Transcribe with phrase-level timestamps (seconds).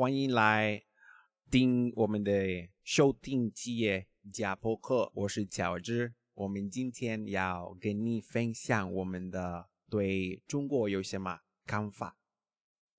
[0.00, 0.82] 欢迎来
[1.50, 2.32] 听我们的
[2.82, 6.14] 收听节假播客，我是乔治。
[6.32, 12.16] 我们今天要跟你分享我们的对中国有什么看法。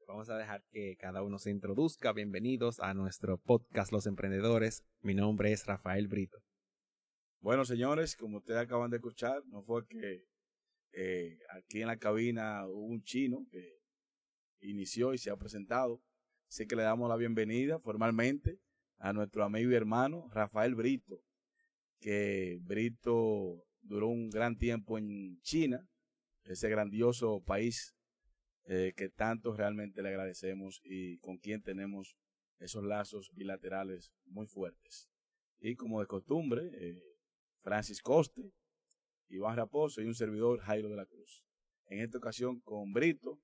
[0.05, 2.14] Vamos a dejar que cada uno se introduzca.
[2.14, 4.84] Bienvenidos a nuestro podcast Los Emprendedores.
[5.02, 6.38] Mi nombre es Rafael Brito.
[7.39, 10.27] Bueno, señores, como ustedes acaban de escuchar, no fue que
[10.94, 13.80] eh, aquí en la cabina hubo un chino que
[14.62, 16.04] inició y se ha presentado.
[16.52, 18.59] Así que le damos la bienvenida formalmente
[18.98, 21.23] a nuestro amigo y hermano Rafael Brito,
[21.98, 25.88] que Brito duró un gran tiempo en China,
[26.45, 27.97] ese grandioso país
[28.66, 32.19] eh, que tanto realmente le agradecemos y con quien tenemos
[32.59, 35.09] esos lazos bilaterales muy fuertes.
[35.59, 37.03] Y como de costumbre, eh,
[37.62, 38.53] Francis Coste,
[39.30, 41.42] Iván Raposo y un servidor Jairo de la Cruz.
[41.86, 43.41] En esta ocasión con Brito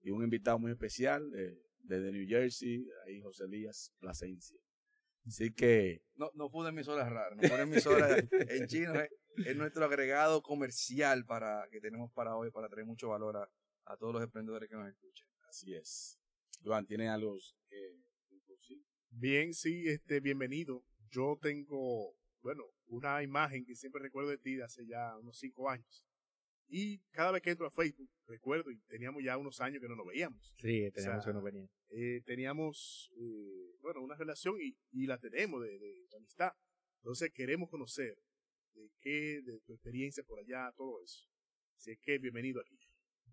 [0.00, 4.58] y un invitado muy especial eh, desde New Jersey, ahí José Elías Plasencia.
[5.26, 6.02] Así que...
[6.16, 8.16] No, no fue una emisora rara, no fue una emisora
[8.48, 9.10] en chino, es,
[9.46, 13.48] es, nuestro agregado comercial para que tenemos para hoy, para traer mucho valor a,
[13.84, 15.26] a todos los emprendedores que nos escuchen.
[15.48, 16.18] Así es.
[16.64, 17.36] Iván, ¿tiene algo
[17.68, 18.02] que
[19.14, 20.84] Bien, sí, este, bienvenido.
[21.10, 25.68] Yo tengo, bueno, una imagen que siempre recuerdo de ti de hace ya unos cinco
[25.68, 26.02] años.
[26.68, 29.96] Y cada vez que entro a Facebook, recuerdo, y teníamos ya unos años que no
[29.96, 30.54] nos veíamos.
[30.58, 31.70] Sí, teníamos o sea, que no veníamos.
[31.90, 36.52] Eh, teníamos, eh, bueno, una relación y, y la tenemos de, de, de, amistad.
[37.02, 38.16] Entonces queremos conocer
[38.74, 41.28] de qué, de tu experiencia por allá, todo eso.
[41.76, 42.78] Así que bienvenido aquí.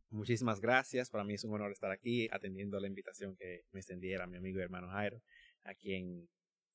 [0.10, 1.10] Muchísimas gracias.
[1.10, 4.60] Para mí es un honor estar aquí atendiendo la invitación que me extendiera mi amigo
[4.60, 5.22] y hermano Jairo,
[5.64, 6.28] a quien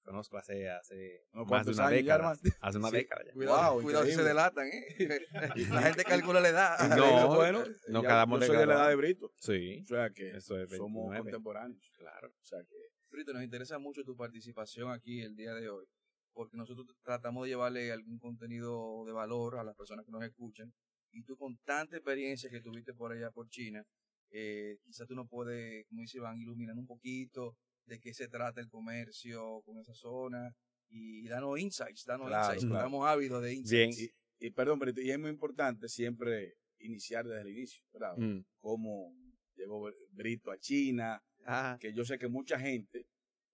[0.04, 2.32] conozco hace, hace más de una década.
[2.60, 2.96] Hace una sí.
[2.96, 3.32] década ya.
[3.32, 4.96] Cuidado, wow, cuidado si se delatan, ¿eh?
[5.70, 6.96] la gente calcula la edad.
[6.96, 9.32] No, bueno, no cada yo soy de la edad de Brito.
[9.36, 9.80] Sí.
[9.82, 11.90] O sea que Eso es somos contemporáneos.
[11.96, 12.28] Claro.
[12.28, 12.76] O sea que...
[13.10, 15.86] Brito, nos interesa mucho tu participación aquí el día de hoy,
[16.32, 20.72] porque nosotros tratamos de llevarle algún contenido de valor a las personas que nos escuchan,
[21.12, 23.84] y tú con tanta experiencia que tuviste por allá por China,
[24.30, 27.56] eh, quizás tú nos puedes, como dice Iván, iluminar un poquito
[27.86, 30.54] de qué se trata el comercio con esa zona
[30.88, 32.86] y, y danos insights, danos claro, insights, claro.
[32.86, 33.96] estamos ávidos de insights.
[33.96, 34.12] Bien.
[34.40, 38.16] Y, y perdón, pero y es muy importante siempre iniciar desde el inicio, ¿verdad?
[38.16, 38.44] Mm.
[38.60, 39.14] Cómo
[39.54, 43.06] llegó Brito a China, Ah, que yo sé que mucha gente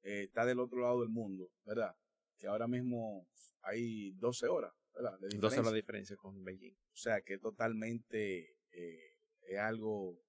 [0.02, 1.94] eh, está del otro lado del mundo, ¿verdad?
[2.38, 3.26] Que ahora mismo
[3.62, 5.18] hay 12 horas, ¿verdad?
[5.18, 6.74] De 12 horas de diferencia con Beijing.
[6.74, 10.22] O sea que totalmente eh, es algo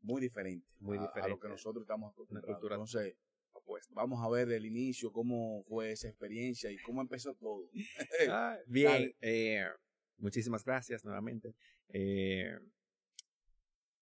[0.00, 2.62] muy diferente, muy a, diferente a lo que nosotros estamos acostumbrados.
[2.62, 3.16] Entonces,
[3.66, 7.68] pues vamos a ver del inicio cómo fue esa experiencia y cómo empezó todo.
[8.30, 9.66] ah, bien, eh,
[10.16, 11.54] muchísimas gracias nuevamente.
[11.88, 12.56] Eh,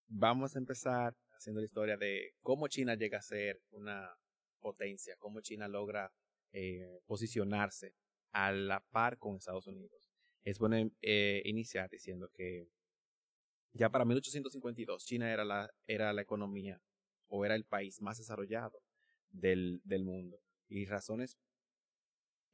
[0.07, 4.15] vamos a empezar haciendo la historia de cómo China llega a ser una
[4.61, 6.13] potencia, cómo China logra
[6.53, 7.95] eh, posicionarse
[8.33, 10.11] a la par con Estados Unidos.
[10.45, 12.69] Es bueno eh, iniciar diciendo que
[13.73, 16.81] ya para 1852 China era la, era la economía
[17.29, 18.83] o era el país más desarrollado
[19.35, 20.39] del, del mundo.
[20.69, 21.39] Y razones,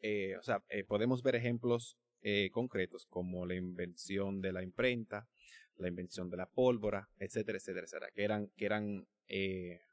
[0.00, 5.28] eh, o sea, eh, podemos ver ejemplos eh, concretos como la invención de la imprenta,
[5.76, 9.06] la invención de la pólvora, etcétera, etcétera, etcétera, que eran, que eran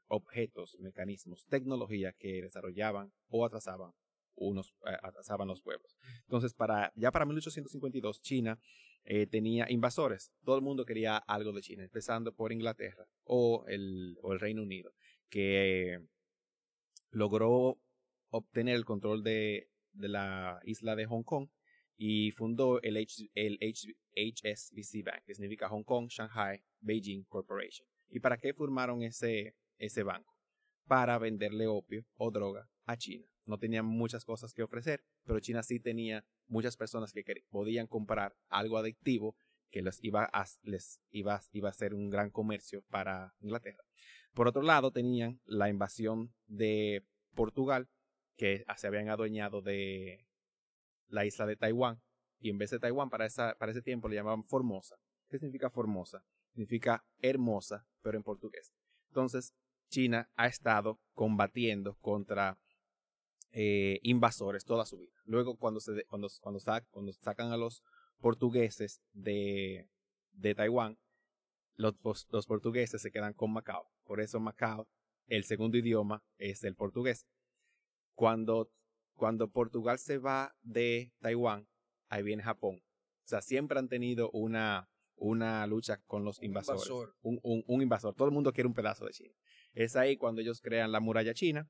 [0.08, 3.92] objetos, mecanismos, tecnología que desarrollaban o atrasaban
[4.34, 5.96] unos atrasaban los pueblos.
[6.22, 8.60] Entonces, para ya para 1852 China
[9.30, 10.32] tenía invasores.
[10.44, 14.62] Todo el mundo quería algo de China, empezando por Inglaterra o el, o el Reino
[14.62, 14.92] Unido,
[15.30, 16.00] que
[17.10, 17.80] logró
[18.30, 21.48] obtener el control de, de, la isla de Hong Kong
[21.96, 27.86] y fundó el, H, el H, HSBC Bank, que significa Hong Kong, Shanghai, Beijing Corporation.
[28.08, 30.34] ¿Y para qué formaron ese, ese banco?
[30.86, 33.26] Para venderle opio o droga a China.
[33.44, 38.36] No tenían muchas cosas que ofrecer, pero China sí tenía muchas personas que podían comprar
[38.48, 39.36] algo adictivo
[39.70, 43.82] que les iba a, les iba, iba a ser un gran comercio para Inglaterra.
[44.38, 47.04] Por otro lado, tenían la invasión de
[47.34, 47.88] Portugal,
[48.36, 50.28] que se habían adueñado de
[51.08, 52.00] la isla de Taiwán,
[52.38, 54.94] y en vez de Taiwán, para, ese tiempo le llamaban Formosa.
[55.28, 56.22] ¿Qué significa Formosa?
[56.52, 58.72] Significa hermosa, pero en portugués.
[59.08, 59.54] Entonces,
[59.88, 62.60] China ha estado combatiendo contra
[63.50, 65.16] eh, invasores toda su vida.
[65.24, 66.60] Luego, cuando, se, cuando, cuando,
[66.92, 67.82] cuando sacan a los
[68.20, 69.88] portugueses de,
[70.30, 70.96] de Taiwán,
[71.74, 71.96] los,
[72.30, 73.90] los portugueses se quedan con Macao.
[74.08, 74.88] Por eso Macao,
[75.26, 77.26] el segundo idioma es el portugués.
[78.14, 78.70] Cuando,
[79.14, 81.68] cuando Portugal se va de Taiwán,
[82.08, 82.80] ahí viene Japón.
[82.80, 86.86] O sea, siempre han tenido una, una lucha con los invasores.
[86.86, 87.16] Invasor.
[87.20, 88.14] Un, un, un, invasor.
[88.14, 89.34] Todo el mundo quiere un pedazo de China.
[89.74, 91.68] Es ahí cuando ellos crean la muralla china,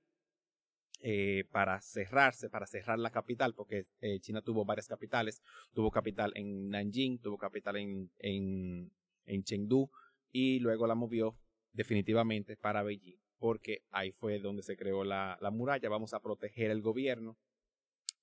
[1.00, 5.43] eh, para cerrarse, para cerrar la capital, porque eh, China tuvo varias capitales,
[5.73, 8.93] tuvo capital en Nanjing, tuvo capital en, en,
[9.25, 9.90] en Chengdu
[10.31, 11.37] y luego la movió
[11.79, 16.73] definitivamente para Beijing, porque ahí fue donde se creó la, la muralla, vamos a proteger
[16.73, 17.39] el gobierno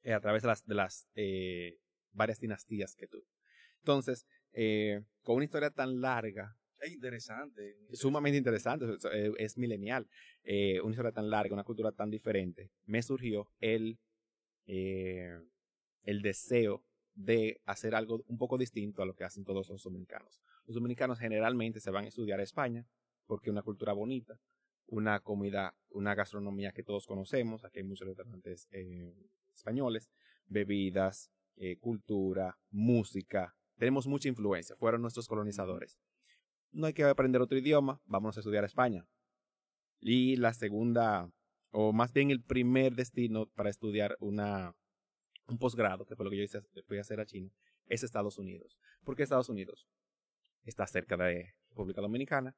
[0.04, 1.78] eh, a través de las, de las eh,
[2.12, 3.26] varias dinastías que tuvo.
[3.80, 7.78] Entonces, eh, con una historia tan larga, Es interesante.
[7.94, 10.06] sumamente interesante, es, es- es milenial,
[10.84, 13.98] una historia tan larga, una cultura tan diferente, me surgió el,
[14.66, 20.42] el deseo de hacer algo un poco distinto a lo que hacen todos los dominicanos.
[20.66, 22.86] Los dominicanos generalmente se van a estudiar a España
[23.26, 24.40] porque es una cultura bonita,
[24.88, 29.14] una comida, una gastronomía que todos conocemos, aquí hay muchos restaurantes eh,
[29.54, 30.10] españoles,
[30.48, 35.98] bebidas, eh, cultura, música, tenemos mucha influencia, fueron nuestros colonizadores
[36.76, 39.08] no hay que aprender otro idioma, vamos a estudiar a España.
[40.02, 41.32] Y la segunda,
[41.72, 44.76] o más bien el primer destino para estudiar una,
[45.48, 47.50] un posgrado, que fue lo que yo hice, fui a hacer a China,
[47.88, 48.78] es Estados Unidos.
[49.04, 49.88] ¿Por qué Estados Unidos?
[50.64, 52.56] Está cerca de República Dominicana,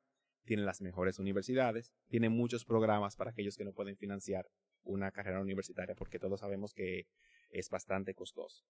[0.48, 4.48] tiene las mejores universidades, tiene muchos programas para aquellos que no pueden financiar
[4.84, 7.06] una carrera universitaria, porque todos sabemos que
[7.52, 8.64] es bastante costoso.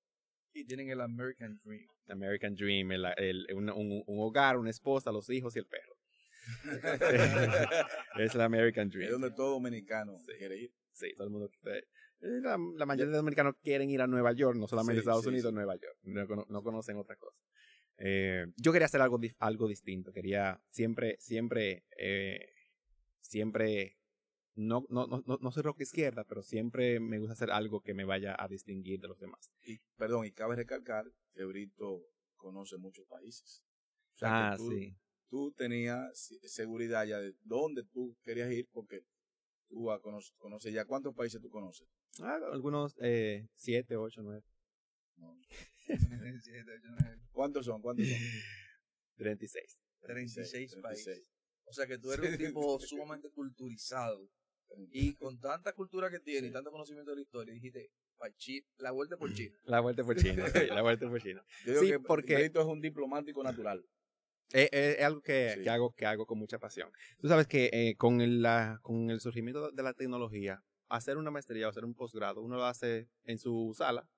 [0.54, 1.88] Y tienen el American Dream.
[2.10, 5.96] American Dream, el, el- un, un- un hogar, una esposa, los hijos y el perro.
[8.20, 9.12] es el American Es Dream.
[9.12, 10.72] donde todo dominicano quiere ir.
[10.92, 11.50] Sí, todo el mundo.
[11.66, 11.84] eh,
[12.22, 15.30] La, la mayoría de dominicanos quieren ir a Nueva York, no solamente Sí, Estados sí,
[15.30, 15.56] Unidos, sí.
[15.56, 15.98] Nueva York.
[16.04, 17.38] No, no conocen otra cosa.
[17.98, 20.12] Eh, yo quería hacer algo, algo distinto.
[20.14, 22.48] Quería siempre, siempre, eh,
[23.22, 23.98] siempre.
[24.56, 28.06] No, no, no, no- soy rock izquierda, pero siempre me gusta hacer algo que me
[28.06, 29.52] vaya a distinguir de los demás.
[29.64, 31.06] Y, perdón, y cabe recalcar
[31.36, 32.02] que Brito
[32.38, 33.64] conoce muchos países.
[34.16, 34.96] O sea, Ah, que tú, sí.
[35.30, 39.04] tú tenías seguridad ya de dónde tú querías ir porque
[39.70, 41.88] tú ah, cono- conoces ya cuántos países tú conoces.
[42.20, 44.42] Ah, algunos eh, siete, ocho, nueve.
[45.18, 45.38] No.
[47.32, 47.82] ¿Cuántos son?
[47.82, 48.18] ¿Cuántos son?
[49.18, 49.80] 36.
[50.02, 51.06] 36 países.
[51.06, 51.28] 36.
[51.66, 54.30] O sea que tú eres un tipo sumamente culturizado.
[54.92, 57.90] Y con tanta cultura que tiene y tanto conocimiento de la historia, dijiste,
[58.78, 59.56] la vuelta por China.
[59.64, 61.44] La vuelta por China, sí, la vuelta por China.
[61.66, 63.86] Yo digo Sí, que porque- Brito es un diplomático natural.
[64.52, 65.62] Es, es- es algo que, Sí.
[65.64, 66.90] que hago, que hago con mucha pasión.
[67.20, 71.32] Tú sabes que eh, con, el, la, con el surgimiento de la tecnología, hacer una
[71.32, 74.10] maestría o hacer un posgrado, uno lo hace en su sala,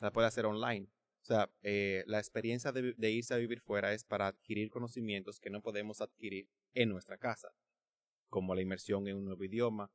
[0.00, 0.88] la puede hacer online.
[1.26, 5.40] O sea, eh, la experiencia de, de irse a vivir fuera es para adquirir conocimientos
[5.40, 7.48] que no podemos adquirir en nuestra casa,
[8.28, 9.90] como la inmersión en un nuevo idioma,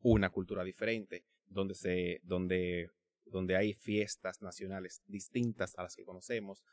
[0.00, 2.90] una cultura diferente, donde, se, donde,
[3.26, 6.64] donde hay fiestas nacionales distintas a las que conocemos,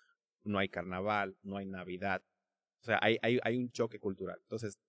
[0.44, 2.24] no hay carnaval, no hay Navidad,
[2.82, 4.40] o sea, hay, hay, hay un choque cultural.
[4.42, 4.80] Entonces,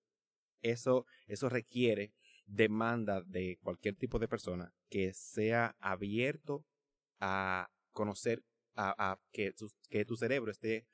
[0.62, 2.14] eso, eso requiere
[2.46, 6.64] demanda de cualquier tipo de persona que sea abierto
[7.18, 8.42] a conocer,
[8.74, 10.86] a, a que, tu, que tu cerebro esté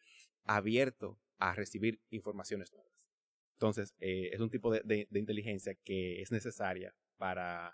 [0.44, 2.92] abierto a recibir informaciones nuevas.
[3.54, 7.72] Entonces, eh, es un tipo de, de- de inteligencia que es necesaria para,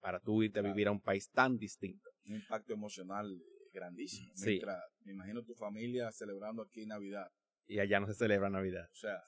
[0.00, 2.10] para tú irte a vivir a un país tan distinto.
[2.26, 4.30] Un impacto emocional grandísimo.
[4.36, 4.50] Sí.
[4.50, 7.28] Mientras, me imagino tu familia celebrando aquí Navidad.
[7.66, 8.88] Y allá no se celebra Navidad.
[8.92, 9.22] O sea,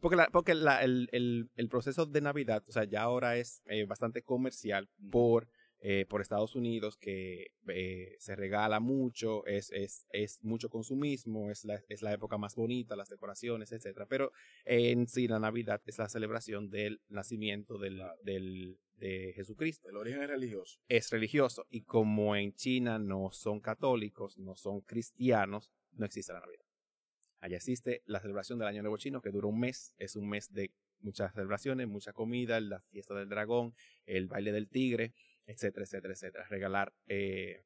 [0.00, 3.62] Porque, la, porque la- el, el, el proceso de Navidad, o sea, ya ahora es
[3.66, 5.46] eh, bastante comercial por,
[5.82, 11.64] eh, por Estados Unidos, que eh, se regala mucho, es, es, es mucho consumismo, es
[11.64, 14.06] la, es la época más bonita, las decoraciones, etcétera.
[14.06, 14.30] Pero
[14.66, 19.88] en sí la Navidad es la celebración del nacimiento del, del, de Jesucristo.
[19.88, 20.78] el origen es religioso.
[20.88, 26.40] Es religioso y como en China no son católicos, no son cristianos, no existe la
[26.40, 26.64] Navidad.
[27.40, 30.52] Allá existe la celebración del Año Nuevo Chino que dura un mes, es un mes
[30.52, 35.14] de muchas celebraciones, mucha comida, la fiesta del dragón, el baile del tigre,
[35.50, 36.46] etcétera, etcétera, etcétera.
[36.48, 37.64] Regalar eh,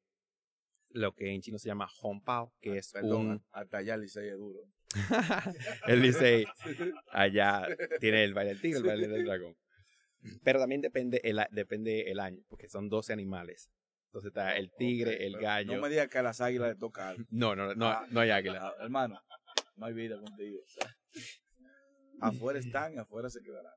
[0.89, 3.45] lo que en chino se llama Honpao, que es Ah, Perdón, un...
[3.51, 4.59] hasta allá Licey es duro.
[5.87, 6.45] el Licey
[7.11, 7.67] allá
[7.99, 9.55] tiene el baile del tigre, el baile del dragón.
[10.43, 13.69] Pero también depende el, depende el año, porque son 12 animales.
[14.07, 15.75] Entonces está el tigre, el gallo.
[15.75, 17.23] No me digas que a las águilas le toca algo.
[17.29, 18.07] No, no, no, Ah.
[18.09, 18.69] no hay águila.
[18.69, 19.21] Ah, hermano,
[19.75, 20.61] no hay vida contigo.
[20.63, 20.95] o sea.
[22.21, 23.73] afuera están y afuera se quedarán.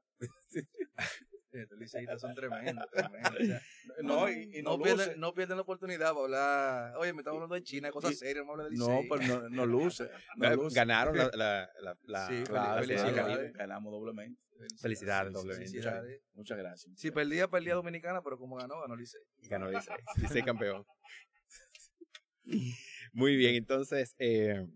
[1.50, 3.40] Estos liceístas son tremendos, tremendos.
[3.40, 3.60] o sea,
[4.02, 6.96] No, y, y no, no, pierden, no pierden la oportunidad para hablar.
[6.98, 9.48] Oye, me estamos hablando de China, cosas y- serias, no hablar de No, pero no,
[9.48, 10.10] no luce.
[10.36, 10.76] No luce.
[10.76, 13.52] Ganaron la, la, la, Sí, felicidades.
[13.54, 14.40] Ganamos doblemente.
[14.80, 15.68] Felicidades, Sí, sí, doblemente.
[15.68, 16.22] sí, Felicidades.
[16.34, 16.98] Muchas gracias.
[16.98, 19.20] Si perdía, perdía Dominicana, pero como ganó, ganó Licey.
[19.48, 19.96] Ganó Licey.
[20.16, 20.84] Licey campeón.
[23.12, 24.66] Muy bien, entonces eh,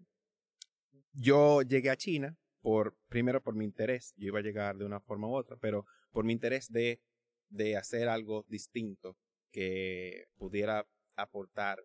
[1.13, 4.15] yo llegué a China por primero por mi interés.
[4.17, 7.01] Yo iba a llegar de una forma u otra, pero por mi interés de,
[7.49, 9.17] de hacer algo distinto
[9.51, 11.85] que pudiera aportar,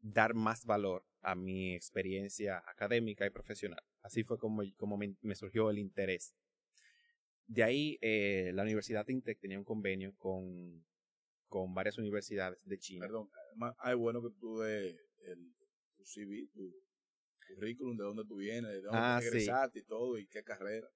[0.00, 3.82] dar más valor a mi experiencia académica y profesional.
[4.02, 6.34] Así fue como, como me, me surgió el interés.
[7.46, 10.84] De ahí, eh, la Universidad Intec tenía un convenio con,
[11.48, 13.06] con varias universidades de China.
[13.06, 14.90] Perdón, además, ay, bueno que tú de
[15.26, 15.54] el,
[15.96, 16.74] tu CV, tu
[17.54, 19.78] currículum, de dónde tú vienes, de dónde Ah, sí.
[19.78, 20.88] y todo, y qué carrera.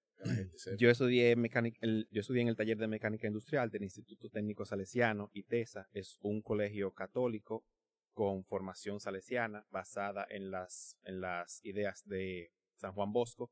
[0.78, 4.64] Yo estudié, mecánica, el- yo estudié en el taller de mecánica industrial del Instituto Técnico
[4.64, 5.88] Salesiano, ITESA.
[5.92, 7.64] Es un colegio católico
[8.12, 13.50] con formación salesiana basada en las, en las ideas de San Juan Bosco.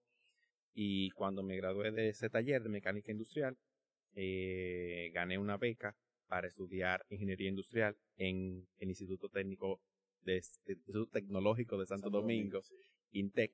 [0.73, 3.57] Y cuando me gradué de ese taller de mecánica industrial,
[4.15, 9.81] eh, gané una beca para estudiar ingeniería industrial en el Instituto Técnico
[10.23, 12.75] de, Instituto Tecnológico de Santo, Santo Domingo, sí.
[13.13, 13.53] INTEC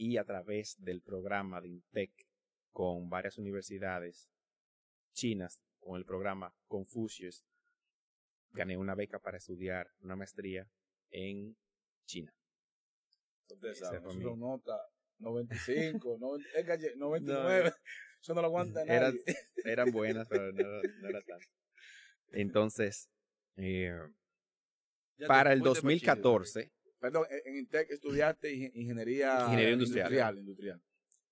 [0.00, 2.10] y a través del programa de INTEC
[2.72, 4.30] con varias universidades
[5.12, 7.44] chinas, con el programa Confucius,
[8.52, 10.66] gané una beca para estudiar una maestría
[11.10, 11.54] en
[12.06, 12.34] China.
[13.50, 14.80] Ustedes saben, nota
[15.18, 17.72] 95, 90, es que 99,
[18.22, 19.22] eso no lo aguanta nadie.
[19.66, 21.46] eran buenas, pero no, no era tanto.
[22.32, 23.10] Entonces,
[23.56, 23.98] eh,
[25.26, 30.06] para el fuiste pa' Chile, 2014, Perdón, en Intec estudiaste ingen- ingeniería, Ingeniería industrial.
[30.06, 30.38] industrial.
[30.38, 30.82] industrial.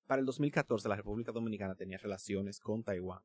[0.07, 3.23] para el 2014 la República Dominicana tenía relaciones con Taiwán,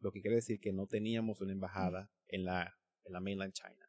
[0.00, 3.88] lo que quiere decir que no teníamos una embajada en la, en la mainland China.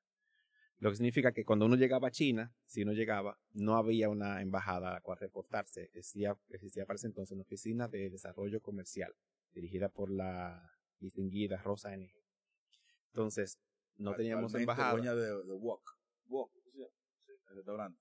[0.78, 4.42] Lo que significa que cuando uno llegaba a China, si uno llegaba, no había una
[4.42, 5.84] embajada a la cual reportarse.
[5.84, 9.14] Existía, existía para ese entonces una oficina de desarrollo comercial
[9.54, 12.12] dirigida por la distinguida Rosa N.
[13.08, 13.60] Entonces,
[13.98, 14.94] no teníamos embajada.
[14.94, 15.98] dueña de, de Wok.
[16.28, 16.61] Wok, ¿sí?
[16.61, 16.61] Sí,
[17.52, 18.00] el restaurante.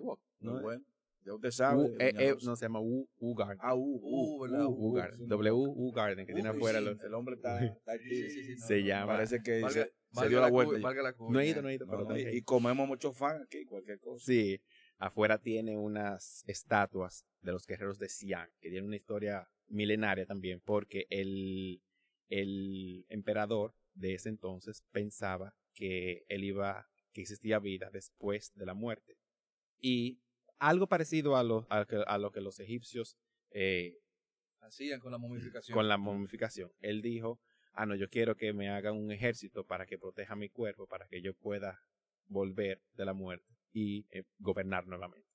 [0.00, 0.20] Wok.
[0.40, 0.84] Muy No, bueno.
[1.24, 1.82] Ya usted sabe.
[1.84, 3.58] U- eh, eh, no, se llama U, U Garden.
[3.60, 4.66] Ah, U, U, ¿verdad?
[4.68, 5.18] U Garden.
[5.20, 7.00] sí, W U Garden, que tiene afuera sí, los...
[7.00, 8.08] El hombre está, está aquí.
[8.10, 10.76] Sí, sí, sí, no, Se no, llama- Parece que Valga- se, dio la vuelta.
[10.76, 10.82] ya.
[10.82, 12.86] valga la No he ido, no he ido, No, pero no, tengo y, y comemos
[12.86, 14.22] mucho fan aquí, cualquier cosa.
[14.24, 14.60] Sí,
[14.98, 20.60] afuera tiene unas estatuas de los guerreros de Xi'an, que tienen una historia milenaria también,
[20.60, 21.80] porque el,
[22.28, 28.74] el emperador de ese entonces pensaba que él iba, que existía vida después de la
[28.74, 29.16] muerte.
[29.80, 30.20] Y
[30.58, 33.16] algo parecido a lo, a que- a lo que los egipcios
[33.50, 33.96] eh,
[34.60, 35.74] Hacían con la momificación.
[35.76, 36.70] con la momificación.
[36.80, 37.38] Él dijo,
[37.72, 41.06] ah, no, yo quiero que me hagan un ejército para que proteja mi cuerpo, para
[41.06, 41.80] que yo pueda
[42.26, 45.28] volver de la muerte y eh, gobernar nuevamente.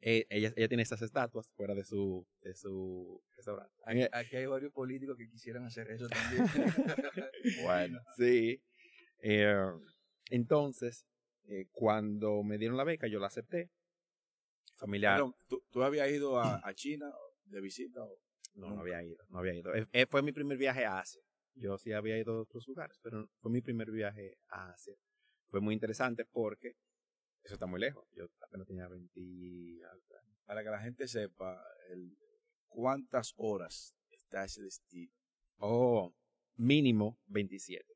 [0.00, 3.74] Eh, ella, ella tiene estas estatuas fuera de su, de su restaurante.
[3.84, 6.44] Aquí, aquí hay varios políticos que quisieran hacer eso también.
[7.64, 8.00] Bueno.
[8.16, 8.62] Sí.
[9.20, 9.56] Eh,
[10.30, 11.06] entonces,
[11.44, 13.70] eh, cuando me dieron la beca, yo la acepté.
[14.76, 15.16] Familiar.
[15.16, 17.12] Perdón, ¿tú, tú habías ido a, a China
[17.44, 18.02] de visita?
[18.04, 18.18] o-
[18.54, 19.74] No, no había ido, no había ido.
[19.74, 21.22] Eh, eh, fue mi primer viaje a Asia.
[21.54, 24.94] Yo sí había ido a otros lugares, pero fue mi primer viaje a Asia.
[25.48, 26.76] Fue muy interesante porque
[27.42, 28.06] eso está muy lejos.
[28.12, 30.04] Yo apenas tenía 20 y algo.
[30.44, 32.16] Para que la gente sepa el,
[32.68, 35.12] cuántas horas está ese destino.
[35.58, 36.14] Oh,
[36.56, 37.92] mínimo 27.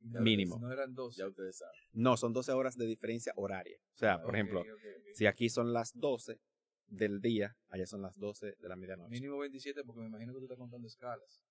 [0.00, 0.58] No, Mínimo.
[0.58, 1.16] No eran dos.
[1.16, 1.78] Ya ustedes saben.
[1.92, 3.76] No, son 12 horas de diferencia horaria.
[3.94, 5.06] O sea, por Ok, ejemplo, ok, ok.
[5.14, 6.40] si aquí son las 12
[6.86, 9.10] del día, allá son las 12 de la medianoche.
[9.10, 11.44] Mínimo 27 porque me imagino que tú estás contando escalas.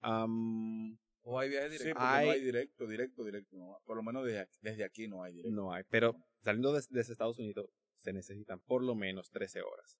[0.00, 2.02] Am, O hay viajes Sí, directos.
[2.02, 3.56] porque Hay- no hay directo, directo, directo.
[3.56, 3.78] no.
[3.84, 5.54] Por lo menos desde aquí, desde aquí no hay directo.
[5.54, 9.98] no hay, pero saliendo des- desde Estados Unidos se necesitan por lo menos 13 horas.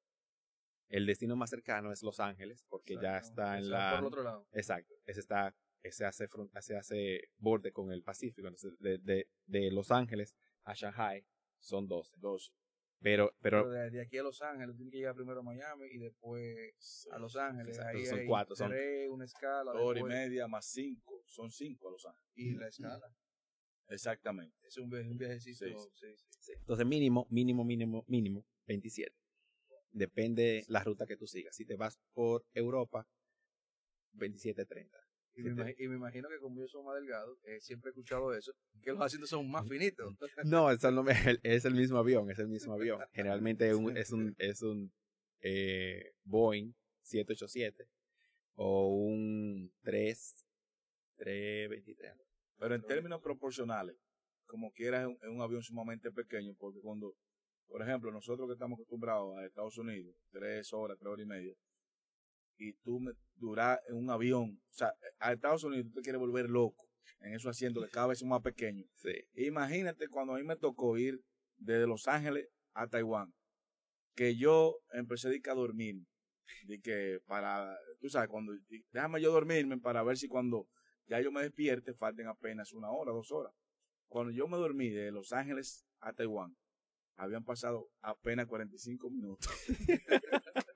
[0.88, 3.28] El destino más cercano es Los Ángeles, porque ya Exacto.
[3.28, 3.90] está en O sea, la...
[3.92, 4.46] Por el otro lado.
[4.52, 9.70] Exacto, ese está, ese hace, ese hace borde con el Pacífico, entonces de, de, de
[9.70, 10.34] Los Ángeles
[10.64, 11.24] a Shanghai
[11.58, 12.14] son 12.
[12.18, 12.52] 12.
[13.00, 15.86] Pero, pero, Pero de, de aquí a Los Ángeles tiene que llegar primero a Miami
[15.90, 17.76] y después a Los Ángeles.
[17.76, 19.72] Exacto, Ahí son hay cuatro, son- tres, una escala.
[19.72, 21.22] Dos horas y media más cinco.
[21.26, 22.30] Son cinco a Los Ángeles.
[22.36, 23.12] Y la escala.
[23.88, 24.56] Exactamente.
[24.62, 25.66] Es un, viaje- un viajecito.
[25.66, 26.26] Sí, sí, sí.
[26.38, 29.14] sí, entonces mínimo, mínimo, mínimo, mínimo 27.
[29.90, 31.54] Depende la ruta que tú sigas.
[31.56, 33.06] Si te vas por Europa,
[34.12, 34.96] 27, 30.
[35.34, 37.92] Y, me imagi- y me imagino que como yo soy más delgado, eh, siempre he
[37.92, 40.06] escuchado eso, que los asientos son más finitos.
[40.44, 43.00] No, es el, es el mismo avión, es el mismo avión.
[43.12, 44.92] Generalmente es un, es un, es un
[45.40, 46.72] eh, Boeing
[47.02, 47.86] 787
[48.56, 50.44] o un 3,
[51.16, 52.12] 323.
[52.58, 53.96] Pero en términos proporcionales,
[54.46, 57.14] como quiera, es un, es un avión sumamente pequeño, porque cuando,
[57.68, 61.54] por ejemplo, nosotros que estamos acostumbrados a Estados Unidos, tres horas, tres horas y media,
[62.62, 66.20] y tú me duras en un avión, o sea, a Estados Unidos tú te quieres
[66.20, 66.88] volver loco
[67.20, 68.88] en esos asientos que cada vez son más pequeños.
[68.96, 69.14] Sí.
[69.34, 71.20] Imagínate cuando a mí me tocó ir
[71.56, 73.32] desde Los Ángeles a Taiwán,
[74.14, 76.04] que yo empecé a, dormir,
[76.66, 78.52] de que para, tú sabes, cuando,
[78.92, 80.68] déjame yo dormirme para ver si cuando
[81.06, 83.52] ya yo me despierte, falten apenas una hora, dos horas.
[84.08, 86.56] Cuando yo me dormí de Los Ángeles a Taiwán,
[87.16, 89.50] habían pasado apenas 45 minutos.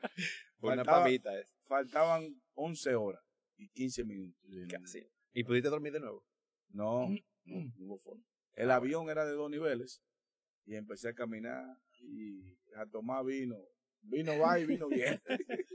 [0.58, 1.55] Fue una pavita esa.
[1.66, 3.22] Faltaban 11 horas
[3.56, 4.40] y 15 minutos.
[4.70, 5.06] Casi.
[5.32, 6.24] ¿Y pudiste dormir de nuevo?
[6.70, 7.08] No,
[7.44, 8.24] no hubo forma.
[8.54, 10.02] El avión era de dos niveles
[10.64, 11.64] y empecé a caminar
[12.00, 13.56] y a tomar vino.
[14.00, 15.20] Vino va y vino bien.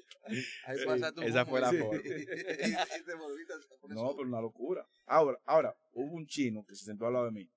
[0.66, 2.02] Ahí Sí, pasa tu esa fue la forma.
[3.90, 4.88] No, pero una locura.
[5.06, 7.52] Ahora, ahora, hubo un chino que se sentó al lado de mí.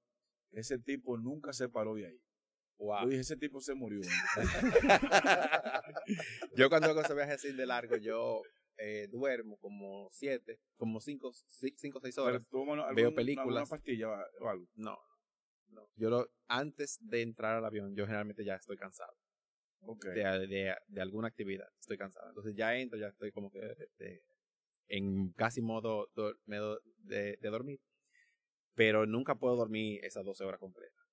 [0.50, 2.20] Ese tipo nunca se paró de ahí.
[2.78, 3.02] Wow.
[3.04, 4.00] Yo dije, ese tipo se murió.
[6.56, 8.42] yo cuando hago ese viaje así de largo, yo
[8.78, 12.42] eh, duermo como siete, como cinco, ci- cinco o seis Pero horas.
[12.50, 13.68] tuvo algún- Veo alguna- películas.
[13.68, 14.08] pastilla
[14.40, 14.66] o algo.
[14.74, 14.98] No,
[15.68, 15.88] no.
[15.96, 19.12] Yo lo, antes de entrar al avión, yo generalmente ya estoy cansado
[19.82, 20.06] Ok.
[20.06, 21.68] de, de, de alguna actividad.
[21.78, 22.28] Estoy cansado.
[22.28, 23.60] Entonces ya entro, ya estoy como que
[23.98, 24.22] de-
[24.88, 27.80] en casi modo, do- de dormir.
[28.74, 31.03] Pero nunca puedo dormir esas 12 horas completas.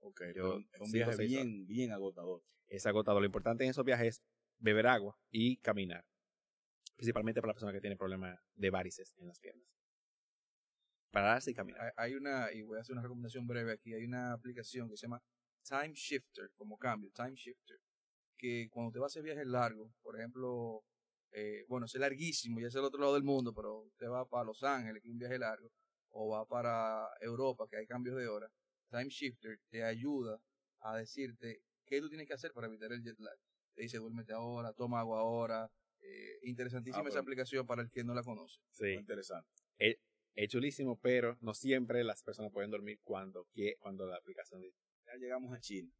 [0.00, 0.20] Ok.
[0.26, 2.42] yo pero es un viaje bien, bien agotador.
[2.68, 3.20] es agotador.
[3.22, 4.22] Lo importante en esos viajes es
[4.58, 6.04] beber agua y caminar.
[6.96, 9.66] Principalmente para la persona que tiene problemas de varices en las piernas.
[11.10, 11.80] Pararse y caminar.
[11.82, 14.96] Hay- Hay una, y voy a hacer una recomendación breve aquí, hay una aplicación que
[14.96, 15.22] se llama
[15.66, 17.78] Time Shifter, como cambio, Time Shifter,
[18.38, 20.84] que cuando te vas a hacer viajes largos, por ejemplo,
[21.32, 24.44] eh, bueno, es larguísimo, ya es el otro lado del mundo, pero usted va para
[24.44, 25.70] Los Ángeles, que es un viaje largo,
[26.10, 28.48] o va para Europa, que hay cambios de hora,
[28.90, 30.40] Time Shifter te ayuda
[30.80, 33.36] a decirte qué tú tienes que hacer para evitar el jet lag.
[33.74, 35.70] Te dice, duérmete ahora, toma agua ahora.
[36.02, 38.58] Eh, interesantísima Ah, esa aplicación para el que no la conoce.
[38.70, 38.84] Sí.
[38.84, 39.48] Muy interesante.
[40.34, 44.78] Es chulísimo, pero no siempre las personas pueden dormir cuando, que- cuando la aplicación dice.
[45.06, 45.90] Ya llegamos a China.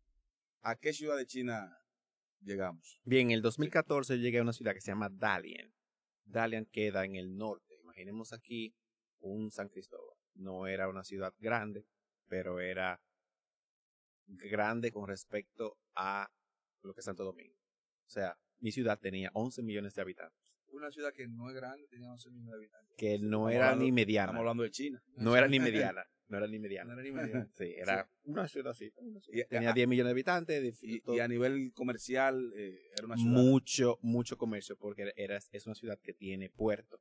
[0.63, 1.77] ¿A qué ciudad de China
[2.41, 3.01] llegamos?
[3.05, 5.75] Bien, en el 2014 llegué a una ciudad que se llama Dalian.
[6.25, 7.75] Dalian queda en el norte.
[7.83, 8.75] Imaginemos aquí
[9.19, 10.17] un San Cristóbal.
[10.35, 11.85] No era una ciudad grande,
[12.31, 13.03] pero era
[14.27, 16.31] grande con respecto a
[16.83, 17.57] lo que es Santo Domingo.
[18.07, 20.39] O sea, mi ciudad tenía 11 millones de habitantes,
[20.73, 22.95] Una ciudad que no es grande, tenía 11 millones de habitantes.
[22.97, 24.25] que no Estamos era hablando- ni mediana.
[24.27, 25.03] Estamos hablando de China.
[25.17, 26.05] No era ni mediana.
[26.29, 26.93] No era ni No mediana.
[26.93, 27.49] era ni media.
[27.55, 28.93] Sí, era una ciudad así.
[29.49, 30.79] Tenía 10 millones de habitantes.
[30.83, 33.33] y a nivel comercial eh, era una ciudad.
[33.43, 37.01] mucho, mucho comercio porque era, es una ciudad que tiene puerto.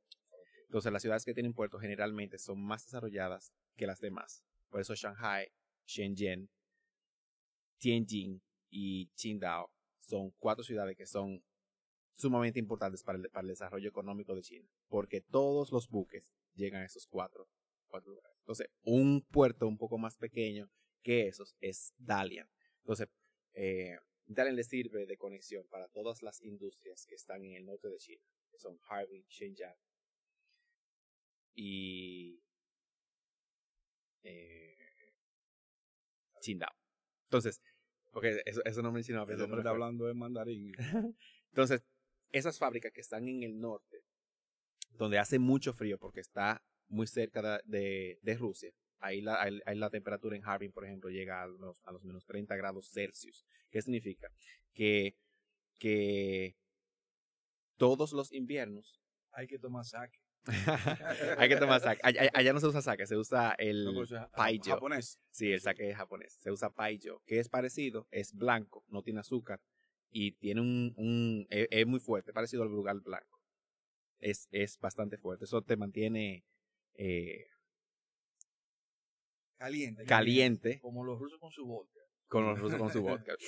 [0.64, 4.44] Entonces las ciudades que tienen puerto generalmente son más desarrolladas que las demás.
[4.70, 5.48] Por eso Shanghai,
[5.86, 6.48] Shenzhen,
[7.78, 11.42] Tianjin y Qingdao son cuatro ciudades que son
[12.16, 14.68] sumamente importantes para el, desarrollo económico de China.
[14.88, 17.48] Porque todos los buques llegan a esos cuatro,
[17.88, 18.36] cuatro lugares.
[18.40, 20.70] Entonces, un puerto un poco más pequeño
[21.02, 22.48] que esos es Dalian.
[22.80, 23.08] Entonces,
[23.54, 27.88] eh, Dalian le sirve de conexión para todas las industrias que están en el norte
[27.88, 29.74] de China, que son Harbin, Shenzhen
[31.54, 32.40] y
[34.22, 34.76] eh,
[36.42, 36.74] Qingdao.
[37.24, 37.60] Entonces,
[38.10, 39.24] porque eso, eso no mencionaba.
[39.24, 40.72] El pero no hombre está hablando en mandarín.
[41.52, 41.82] Entonces,
[42.32, 44.02] esas fábricas que están en el norte,
[44.92, 49.60] donde hace mucho frío porque está muy cerca de, de- de Rusia, ahí la, ahí-
[49.66, 52.90] ahí la temperatura en Harbin, por ejemplo, llega a los, a los menos 30 grados
[52.90, 53.44] Celsius.
[53.70, 54.30] ¿Qué significa?
[54.74, 55.16] Que,
[55.78, 56.56] que
[57.76, 59.00] todos los inviernos
[59.32, 60.18] Hay que tomar saque.
[61.38, 62.00] Hay que tomar sake.
[62.02, 64.64] Allá, allá no se usa sake, se usa el No, pues, paijo.
[64.64, 65.20] japonés.
[65.30, 66.34] Sí, el sake es japonés.
[66.40, 69.60] Se usa paijo, que es parecido, es blanco, no tiene azúcar
[70.10, 73.40] y tiene un, un es, es muy fuerte, parecido al brugal blanco.
[74.18, 75.44] Es, es bastante fuerte.
[75.44, 76.44] Eso te mantiene
[76.94, 77.46] eh,
[79.56, 80.04] Caliente.
[80.04, 82.00] caliente Como los rusos con su vodka.
[82.28, 83.34] con los rusos con su vodka.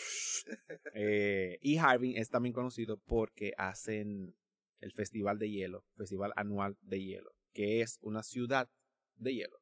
[0.94, 4.34] Eh, y Harbin es también conocido porque hacen
[4.82, 8.68] el Festival de Hielo, Festival Anual de Hielo, que es una ciudad
[9.16, 9.58] de hielo.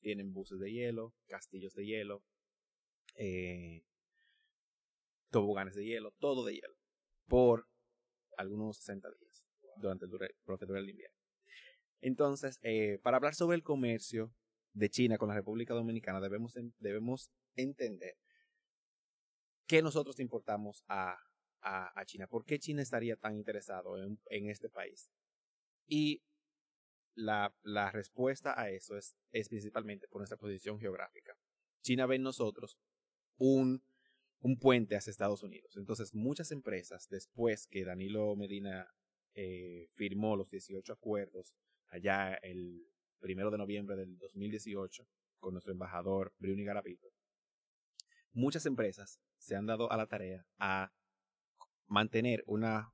[0.00, 2.22] Tienen buses de hielo, castillos de hielo,
[3.16, 3.82] eh,
[5.30, 6.74] toboganes de hielo, todo de hielo,
[7.26, 7.66] por
[8.36, 9.44] algunos 60 días
[9.76, 11.16] durante el, dura- por lo que dura el invierno.
[12.00, 14.32] Entonces, eh, para hablar sobre el comercio
[14.72, 18.16] de China con la República Dominicana, debemos, debemos entender
[19.66, 21.16] qué nosotros importamos a,
[21.64, 22.26] a, China.
[22.26, 25.10] ¿Por qué China estaría tan interesado en, este país?
[25.86, 26.22] Y
[27.14, 31.34] la, la respuesta a eso es, es principalmente por nuestra posición geográfica.
[31.82, 32.78] China ve en nosotros
[33.36, 33.82] un,
[34.40, 35.76] un puente hacia Estados Unidos.
[35.76, 38.86] Entonces, muchas empresas, después que Danilo Medina
[39.34, 41.54] eh, firmó los 18 acuerdos
[41.88, 42.86] allá el
[43.20, 45.06] primero de noviembre del 2018
[45.38, 47.08] con nuestro embajador Bruni Garavito,
[48.32, 50.92] muchas empresas se han dado a la tarea a
[51.86, 52.92] mantener una,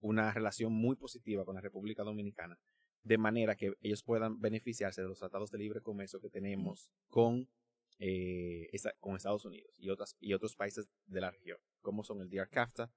[0.00, 2.58] una relación muy positiva con la República Dominicana
[3.02, 7.48] de manera que ellos puedan beneficiarse de los tratados de libre comercio que tenemos con,
[7.98, 12.20] eh, esa- con Estados Unidos y, otras, y otros países de la región, como son
[12.20, 12.92] el DRCAFTA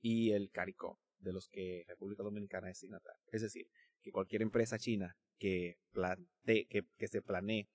[0.00, 3.20] y el CARICOM, de los que República Dominicana es signataria.
[3.32, 3.66] Es decir,
[4.00, 7.68] que cualquier empresa china que, plantee, que, que se planee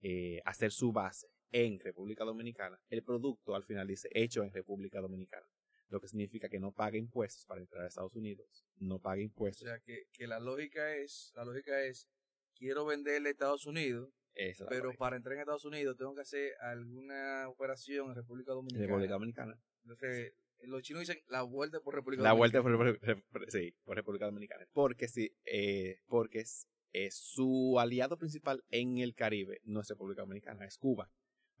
[0.00, 5.00] eh, hacer su base en República Dominicana, el producto al final dice hecho en República
[5.00, 5.46] Dominicana,
[5.88, 9.24] lo que significa que no paga impuestos para entrar a Estados Unidos, no paga O
[9.24, 9.66] impuestos.
[9.66, 12.08] sea, que, que la lógica es, la lógica es,
[12.54, 16.20] quiero venderle a Estados Unidos, Esa la pero para entrar en Estados Unidos tengo que
[16.22, 18.86] hacer alguna operación en República Dominicana.
[18.86, 19.60] República Dominicana.
[19.82, 22.60] Entonces, los chinos dicen la vuelta por República La Dominicana.
[22.62, 24.66] vuelta por, por- sí, por República Dominicana.
[24.72, 30.22] Porque sí, eh, porque es, es su aliado principal en el Caribe, no es República
[30.22, 31.10] Dominicana, es Cuba.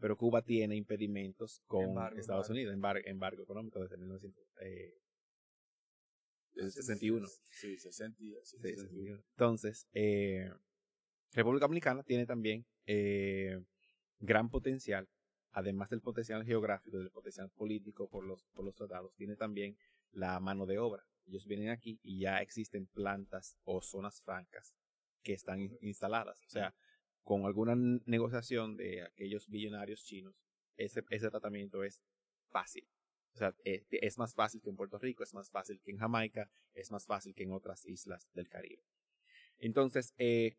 [0.00, 2.52] Pero Cuba tiene impedimentos con Embargo, Estados embargo.
[2.52, 4.94] Unidos, embargo, embargo económico desde 1900, eh,
[6.54, 7.26] desde 61.
[7.50, 9.22] Sí, 60, y- sí, Sí, 61.
[9.30, 10.50] Entonces, eh,
[11.32, 13.60] República Dominicana tiene también eh,
[14.20, 15.08] gran potencial,
[15.52, 19.76] además del potencial geográfico del potencial político por los, por los tratados, tiene también
[20.12, 21.04] la mano de obra.
[21.26, 24.74] Ellos vienen aquí y ya existen plantas o zonas francas
[25.22, 26.42] que están in- instaladas.
[26.46, 26.74] O sea,
[27.28, 27.74] con alguna
[28.06, 30.34] negociación de aquellos billonarios chinos,
[30.78, 32.02] ese, ese tratamiento es
[32.48, 32.88] fácil.
[33.34, 35.98] O sea, eh, es más fácil que en Puerto Rico, es más fácil que en
[35.98, 38.82] Jamaica, es más fácil que en otras islas del Caribe.
[39.58, 40.56] Entonces, eh,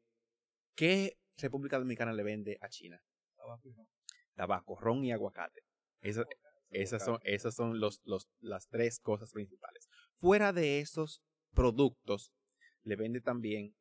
[0.75, 3.01] ¿qué República Dominicana le vende a China?
[3.36, 3.88] Tabaco y ron.
[4.36, 5.63] Tabaco, ron y aguacate.
[6.01, 9.89] Esas son, esas son los, los, las tres cosas principales.
[10.17, 11.23] Fuera de esos
[11.55, 12.32] productos,
[12.84, 13.73] le vende también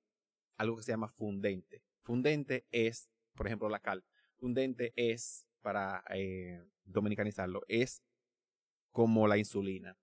[0.57, 1.83] algo que se llama fundente.
[2.09, 4.03] Fundente es, por ejemplo, la cal.
[4.38, 8.03] Fundente es, para eh, dominicanizarlo, es
[8.92, 9.99] como la insulina.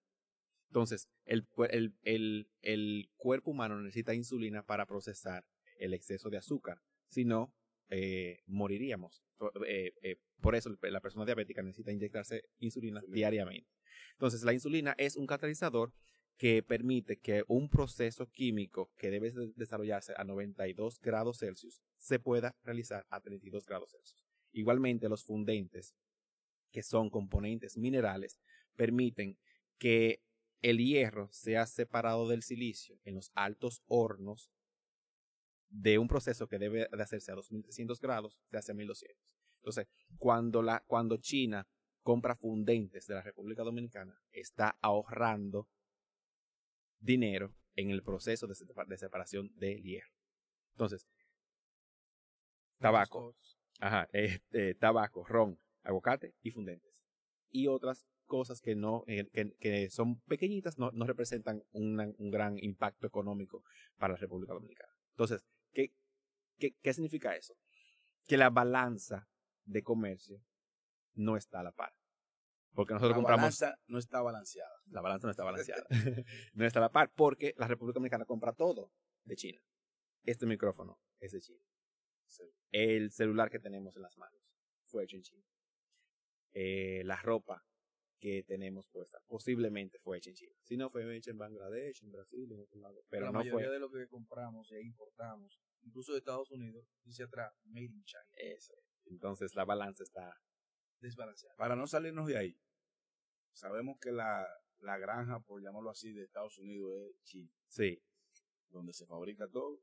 [0.67, 5.47] Entonces, el, cue- el, el, el cuerpo humano necesita insulina para procesar
[5.79, 6.77] el exceso de azúcar.
[7.07, 7.55] Si no,
[7.89, 9.23] eh, moriríamos.
[9.37, 13.67] Por, eh, eh, por eso la persona diabética necesita inyectarse insulina diariamente.
[14.11, 15.91] Entonces, la insulina es un catalizador
[16.37, 22.19] que permite que un proceso químico que debe de- desarrollarse a 92 grados Celsius se
[22.19, 24.19] pueda realizar a 32 grados Celsius.
[24.51, 25.95] Igualmente, los fundentes,
[26.71, 28.39] que son componentes minerales,
[28.75, 29.37] permiten
[29.77, 30.21] que
[30.61, 34.51] el hierro sea separado del silicio en los altos hornos
[35.69, 39.17] de un proceso que debe de hacerse a 2300 grados, se hace a 1200.
[39.57, 41.67] Entonces, cuando, la, cuando China
[42.01, 45.67] compra fundentes de la República Dominicana, está ahorrando
[47.05, 50.11] dinero en el proceso de, sepa- de separación del hierro.
[50.73, 51.07] Entonces,
[52.79, 53.35] tabaco.
[53.79, 56.93] Ajá, este, tabaco, ron, aguacate y fundentes.
[57.49, 62.57] Y otras cosas que no, eh, que, que son pequeñitas, no, no representan un gran
[62.57, 63.63] impacto económico
[63.97, 64.93] para la República Dominicana.
[65.11, 65.91] Entonces, ¿qué,
[66.57, 67.53] qué, qué significa eso?
[68.27, 69.27] Que la balanza
[69.65, 70.41] de comercio
[71.13, 71.93] no está a la par.
[72.75, 74.81] Porque nosotros La compramos balanza no está balanceada.
[74.87, 75.85] la balanza no está balanceada.
[76.53, 78.91] no está a la par porque la República Dominicana compra todo
[79.23, 79.61] de China.
[80.23, 81.63] Este micrófono es de China.
[82.71, 84.41] El celular que tenemos en las manos
[84.85, 85.45] fue hecho en China.
[86.53, 87.65] Eh, la ropa
[88.19, 90.55] que tenemos puesta posiblemente fue hecha en China.
[90.63, 93.03] Si no, fue hecha en Bangladesh, en Brasil, en otro lado.
[93.09, 96.85] Pero la no mayoría fue de lo que compramos e importamos, incluso de Estados Unidos,
[97.03, 98.23] dice atrás, Made in China.
[98.33, 98.73] eso.
[99.05, 100.41] Entonces la balanza está...
[100.99, 101.55] Desbalanceado.
[101.57, 102.57] Para no salirnos de ahí,
[103.55, 104.47] sabemos que la,
[104.79, 108.01] la granja, por llamarlo así, de Estados Unidos es China, Sí,
[108.69, 109.79] donde se fabrica todo.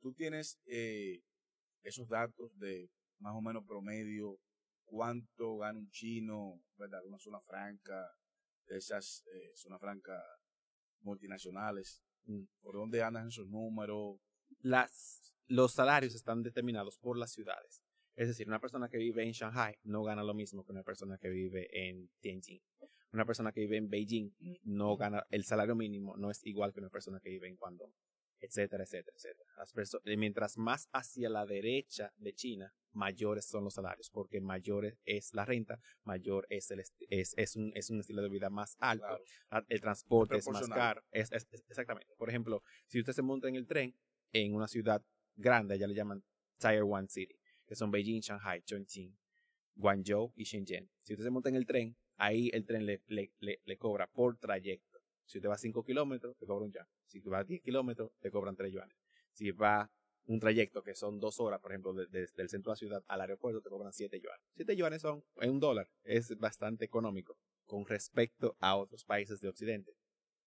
[0.00, 1.22] Tú tienes eh,
[1.82, 4.38] esos datos de más o menos promedio,
[4.84, 7.04] cuánto gana un chino, ¿verdad?
[7.04, 8.06] Una zona franca,
[8.66, 10.22] de esas eh, zonas francas
[11.00, 12.02] multinacionales.
[12.24, 12.44] Mm.
[12.60, 14.20] ¿Por dónde andan esos números?
[14.60, 17.82] las, los salarios están determinados por las ciudades.
[18.16, 21.18] Es decir, una persona que vive en Shanghai no gana lo mismo que una persona
[21.18, 22.60] que vive en Tianjin.
[23.12, 24.30] Una persona que vive en Beijing
[24.64, 27.92] no gana, el salario mínimo no es igual que una persona que vive en Guangdong,
[28.40, 29.48] etcétera, etcétera, etcétera.
[29.58, 29.72] Las
[30.04, 35.32] eh, mientras más hacia la derecha de China, mayores son los salarios, porque mayor es
[35.34, 39.06] la renta, mayor es, el es, es, un, es un estilo de vida más alto,
[39.48, 39.66] Claro.
[39.68, 41.02] el transporte es más caro.
[41.10, 42.14] Es, es- es- exactamente.
[42.16, 43.94] Por ejemplo, si usted se monta en el tren
[44.32, 45.02] en una ciudad
[45.36, 46.24] grande, allá le llaman
[46.58, 49.16] Tier 1 City, que son Beijing, Shanghai, Chongqing,
[49.74, 50.88] Guangzhou y Shenzhen.
[51.02, 54.06] Si usted se monta en el tren, ahí el tren le, le, le, le cobra
[54.06, 54.98] por trayecto.
[55.24, 56.86] Si usted va 5 kilómetros, te cobra un yuan.
[57.06, 58.96] Si usted va 10 kilómetros, te cobran 3 yuanes.
[59.32, 59.90] Si va
[60.26, 63.04] un trayecto que son dos horas, por ejemplo, de- de- del centro de la ciudad
[63.06, 64.44] al aeropuerto, te cobran 7 yuanes.
[64.54, 65.88] 7 yuanes son en un dólar.
[66.04, 69.92] Es bastante económico con respecto a otros países de Occidente.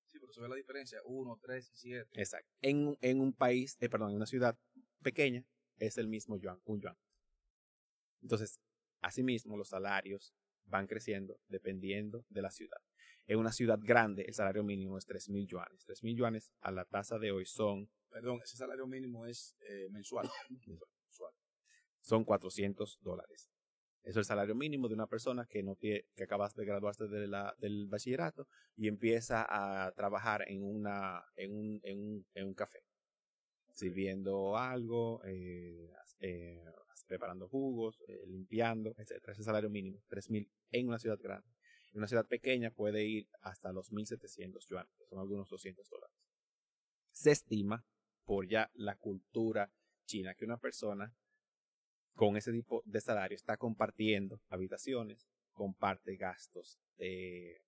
[0.05, 2.09] Sí, pero se ve la diferencia, 1, 3 y 7.
[2.19, 2.49] Exacto.
[2.61, 4.57] En, en un país, eh, perdón, en una ciudad
[5.03, 5.45] pequeña,
[5.77, 6.95] es el mismo yuan, un yuan.
[8.21, 8.59] Entonces,
[9.01, 10.33] asimismo, los salarios
[10.65, 12.79] van creciendo dependiendo de la ciudad.
[13.27, 15.85] En una ciudad grande, el salario mínimo es 3.000 yuanes.
[15.87, 20.27] 3.000 yuanes a la tasa de hoy son, Perdón, ese salario mínimo es eh, mensual.
[20.67, 21.33] mensual.
[22.01, 23.51] son 400 dólares.
[24.01, 27.07] Eso es el salario mínimo de una persona que no tiene, que acabas de graduarse
[27.07, 32.47] de la, del bachillerato y empieza a trabajar en una, en un, en un, en
[32.47, 32.79] un café.
[33.73, 36.63] Sirviendo algo, eh, eh,
[37.09, 39.33] preparando jugos, eh, limpiando, etcétera.
[39.33, 41.49] Ese salario mínimo, 3.000 en una ciudad grande.
[41.91, 46.15] En una ciudad pequeña puede ir hasta los 1.700 yuanes, que son algunos 200 dólares.
[47.11, 47.83] Se estima,
[48.23, 49.73] por ya la cultura
[50.05, 51.13] china, que una persona
[52.13, 57.63] con ese tipo de salario está compartiendo habitaciones, comparte gastos de,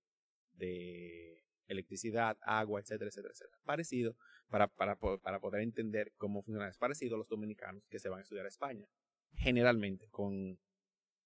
[0.53, 3.59] de electricidad, agua, etcétera, etcétera, etcétera.
[3.63, 4.15] Parecido,
[4.49, 8.19] para, para, para poder entender cómo funciona, es parecido a los dominicanos que se van
[8.19, 8.85] a estudiar a España.
[9.35, 10.59] Generalmente con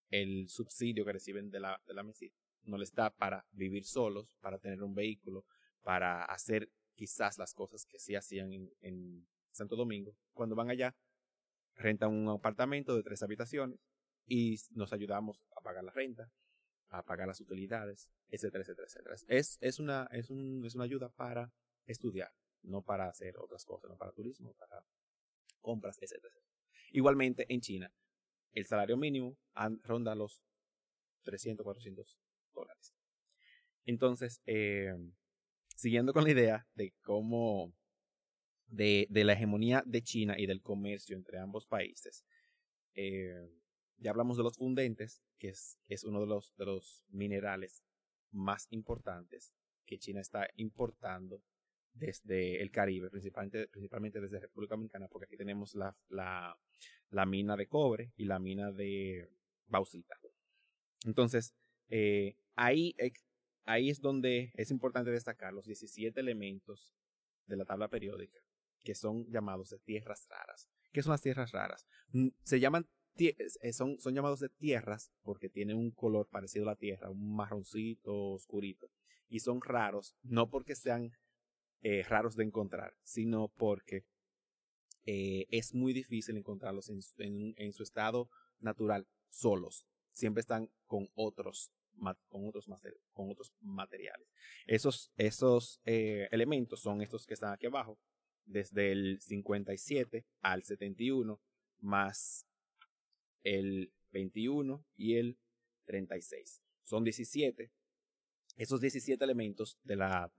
[0.09, 2.31] el subsidio que reciben de la, de la MESID,
[2.63, 5.45] no les da para vivir solos, para tener un vehículo,
[5.81, 10.15] para hacer quizás las cosas que sí hacían en, en Santo Domingo.
[10.33, 10.95] Cuando van allá,
[11.75, 13.79] rentan un apartamento de tres habitaciones
[14.25, 16.31] y nos ayudamos a pagar la renta,
[16.89, 19.15] a pagar las utilidades, etcétera, etcétera, etcétera.
[19.27, 21.51] Es, es, una, es, un, es una ayuda para
[21.85, 22.31] estudiar,
[22.63, 24.83] no para hacer otras cosas, no para turismo, para
[25.61, 26.44] compras, etcétera, etcétera.
[26.91, 27.91] Igualmente en China,
[28.53, 29.37] el salario mínimo
[29.83, 30.41] ronda los
[31.23, 32.17] 300, 400
[32.53, 32.93] dólares.
[33.85, 34.95] Entonces, eh,
[35.75, 37.73] siguiendo con la idea de cómo,
[38.67, 42.25] de, la hegemonía de China y del comercio entre ambos países,
[42.95, 43.49] eh,
[43.97, 46.27] ya hablamos de los fundentes, que es, uno de
[46.65, 47.83] los minerales
[48.31, 49.53] más importantes
[49.85, 51.41] que China está importando
[51.95, 56.57] desde el Caribe, principalmente, principalmente desde República Dominicana, porque aquí tenemos la, la,
[57.09, 59.29] la mina de cobre y la mina de
[59.67, 60.15] bauxita.
[61.05, 61.55] Entonces,
[61.89, 62.95] eh, ahí,
[63.65, 66.93] ahí es donde es importante destacar los 17 elementos
[67.47, 68.39] de la tabla periódica,
[68.83, 70.69] que son llamados de tierras raras.
[70.91, 71.85] ¿Qué son las tierras raras?
[72.11, 72.87] Mm, Se llaman
[73.71, 78.13] son, son llamados de tierras porque tienen un color parecido a la tierra, un marroncito
[78.31, 78.89] oscurito.
[79.27, 81.11] Y son raros, no porque sean
[81.87, 84.05] eh, raros de encontrar, sino porque
[85.05, 88.27] eh, es muy difícil encontrarlos en, su- estado
[88.59, 89.85] natural solos.
[90.11, 91.71] Siempre están con otros,
[92.27, 92.65] con otros,
[93.13, 94.27] con otros materiales.
[94.65, 97.99] Esos, esos eh, elementos son estos que están aquí abajo,
[98.45, 101.39] desde el 57 al 71,
[101.81, 102.47] más
[103.43, 105.37] el 21 y el
[105.85, 106.63] 36.
[106.81, 107.69] Son 17.
[108.55, 110.31] Esos 17 elementos de la,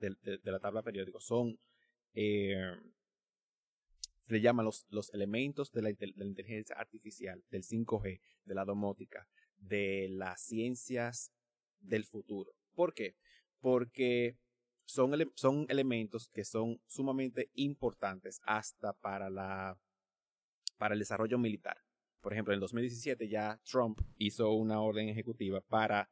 [0.60, 1.58] tabla periódica son,
[2.14, 2.74] eh,
[4.20, 10.08] se le llaman los, elementos de la, inteligencia artificial, del 5G, de la domótica, de
[10.10, 11.32] las ciencias
[11.80, 12.52] del futuro.
[12.74, 13.16] ¿Por qué?
[13.60, 14.38] Porque
[14.86, 19.78] son, son elementos que son sumamente importantes hasta para, la,
[20.78, 21.82] para el desarrollo militar.
[22.20, 26.10] Por ejemplo, en el 2017 ya Trump hizo una orden ejecutiva para,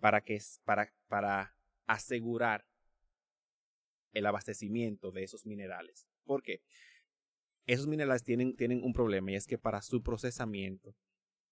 [0.00, 2.66] para, que, para, para asegurar
[4.12, 6.06] el abastecimiento de esos minerales.
[6.24, 6.62] ¿Por qué?
[7.66, 10.94] Esos minerales tienen, tienen un problema y es que para su procesamiento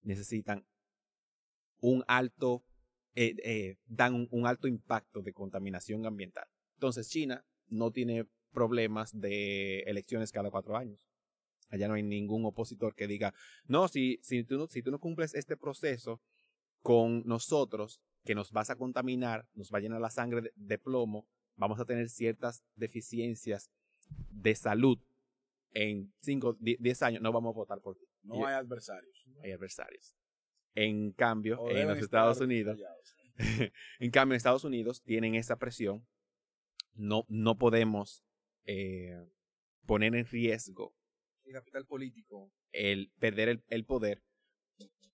[0.02, 0.66] necesitan
[1.80, 2.64] un alto,
[3.14, 6.46] eh, eh, dan un, un alto impacto de contaminación ambiental.
[6.74, 11.08] Entonces China no tiene problemas de elecciones cada cuatro años.
[11.70, 15.00] Allá no hay ningún opositor que diga, no, si, si, tú, no, si tú no
[15.00, 16.20] cumples este proceso
[16.82, 20.78] con nosotros, que nos vas a contaminar, nos va a llenar la sangre de, de
[20.78, 23.70] plomo, vamos a tener ciertas deficiencias
[24.30, 24.98] de salud
[25.74, 28.04] en 5, 10 años, no vamos a votar por ti.
[28.22, 29.24] No hay adversarios.
[29.42, 30.16] hay adversarios.
[30.74, 32.78] En cambio, O en los Estados Unidos,
[33.98, 36.06] en cambio, en Estados Unidos tienen esa presión.
[36.94, 38.22] No, no podemos
[38.64, 39.26] eh,
[39.86, 40.94] poner en riesgo
[41.44, 42.52] El capital político.
[42.72, 44.22] el perder el, el poder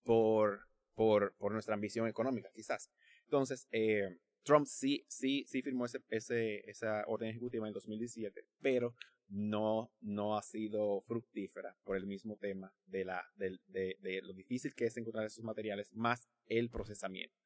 [0.03, 0.68] por,
[0.99, 2.91] por, por nuestra ambición económica, quizás.
[3.23, 8.97] Entonces, eh, Trump sí, sí, sí firmó ese, ese, esa orden ejecutiva en 2017, pero
[9.29, 14.33] no, no ha sido fructífera por el mismo tema de, la, del- de, de lo
[14.33, 17.37] difícil que es encontrar esos materiales, más el procesamiento.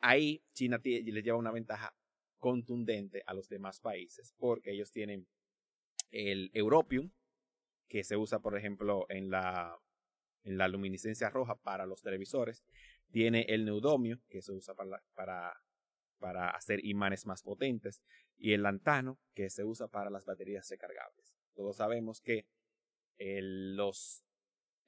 [0.00, 1.94] Ahí China le lleva una ventaja
[2.38, 5.26] contundente a los demás países, porque ellos tienen
[6.12, 7.10] el europium,
[7.88, 9.78] que se usa, por ejemplo, en la,
[10.44, 12.64] en la luminiscencia roja para los televisores.
[13.10, 15.60] Tiene el neudomio, que se usa para,
[16.18, 18.02] para hacer imanes más potentes,
[18.36, 21.34] y el lantano, que se usa para las baterías recargables.
[21.54, 22.46] Todos sabemos que
[23.18, 24.24] el, los,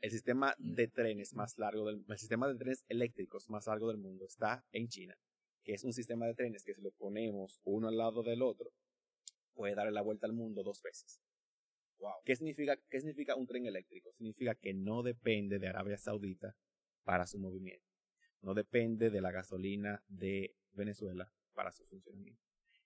[0.01, 3.99] el sistema de trenes más largo del el sistema de trenes eléctricos más largo del
[3.99, 5.16] mundo está en China,
[5.62, 8.73] que es un sistema de trenes que si lo ponemos uno al lado del otro,
[9.55, 11.21] puede darle la vuelta al mundo dos veces.
[11.99, 12.23] Wow.
[12.25, 14.13] ¿Qué significa, ¿Qué significa un tren eléctrico?
[14.13, 16.55] Significa que no depende de Arabia Saudita
[17.05, 17.87] para su movimiento.
[18.43, 22.43] No depende de la gasolina de Venezuela para su funcionamiento.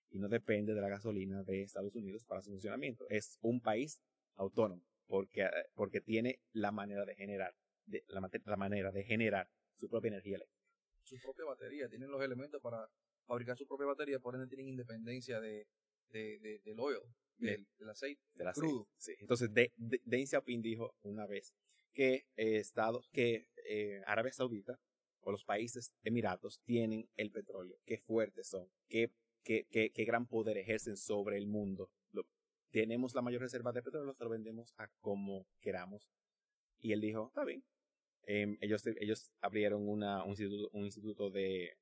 [0.09, 3.05] Y no depende de la gasolina de Estados Unidos para su funcionamiento.
[3.09, 4.01] Es un país
[4.35, 7.53] autónomo porque, porque tiene la manera de generar,
[7.85, 10.65] de, la, la manera de generar su propia energía eléctrica.
[11.03, 12.87] Su propia batería, tienen los elementos para
[13.25, 15.67] fabricar su propia batería, por ende tienen independencia de,
[16.09, 16.99] de, de del oil,
[17.41, 18.67] del, del aceite, del aceite.
[18.67, 18.87] crudo.
[18.97, 19.13] Sí.
[19.19, 21.53] Entonces, de, de, Deng Xiaoping dijo una vez
[21.93, 24.79] que eh, Estados, que eh, Arabia Saudita
[25.21, 29.11] o los países emiratos tienen el petróleo, qué fuertes son, qué,
[29.43, 31.91] qué, qué, qué gran poder ejercen sobre el mundo.
[32.11, 32.25] Lo,
[32.71, 36.09] tenemos la mayor reserva de petróleo, lo vendemos a como queramos.
[36.79, 37.63] Y él dijo, está bien.
[38.25, 41.77] Eh, ellos, ellos abrieron una, un instituto, un instituto de,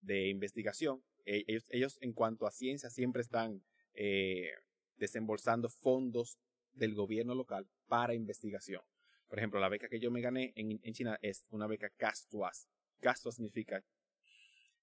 [0.00, 1.02] de investigación.
[1.24, 4.50] Eh, ellos, ellos en cuanto a ciencia siempre están eh,
[4.96, 6.38] desembolsando fondos
[6.72, 8.82] del gobierno local para investigación.
[9.28, 12.68] Por ejemplo, la beca que yo me gané en, China es una beca CASTUAS.
[13.00, 13.82] CASTUAS significa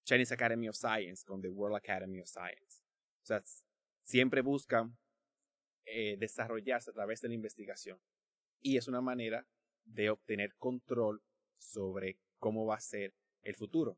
[0.03, 2.83] Chinese Academy of Science con the World Academy of Science.
[3.21, 3.41] O sea,
[4.03, 4.97] siempre buscan
[5.85, 7.99] eh, desarrollarse a través de la investigación.
[8.59, 9.47] Y es una manera
[9.85, 11.23] de obtener control
[11.57, 13.97] sobre cómo va a ser el futuro.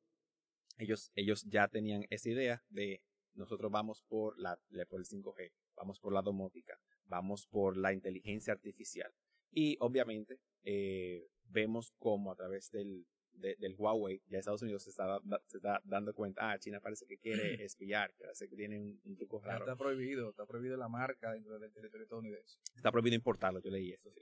[0.77, 3.01] Ellos, ellos ya tenían esa idea de
[3.33, 5.51] nosotros vamos por, la, por el 5G,
[5.83, 9.11] vamos por la domótica, vamos por la inteligencia artificial.
[9.51, 14.91] Y obviamente eh, vemos cómo a través del, de, del Huawei, ya Estados Unidos se
[14.91, 18.99] está, se está dando cuenta, ah, China parece que quiere espiar, parece que tiene un,
[19.03, 19.65] un truco raro.
[19.65, 22.57] Está prohibido, está prohibido la marca dentro del territorio estadounidense.
[22.75, 24.21] Está prohibido importarlo, yo leí eso, sí.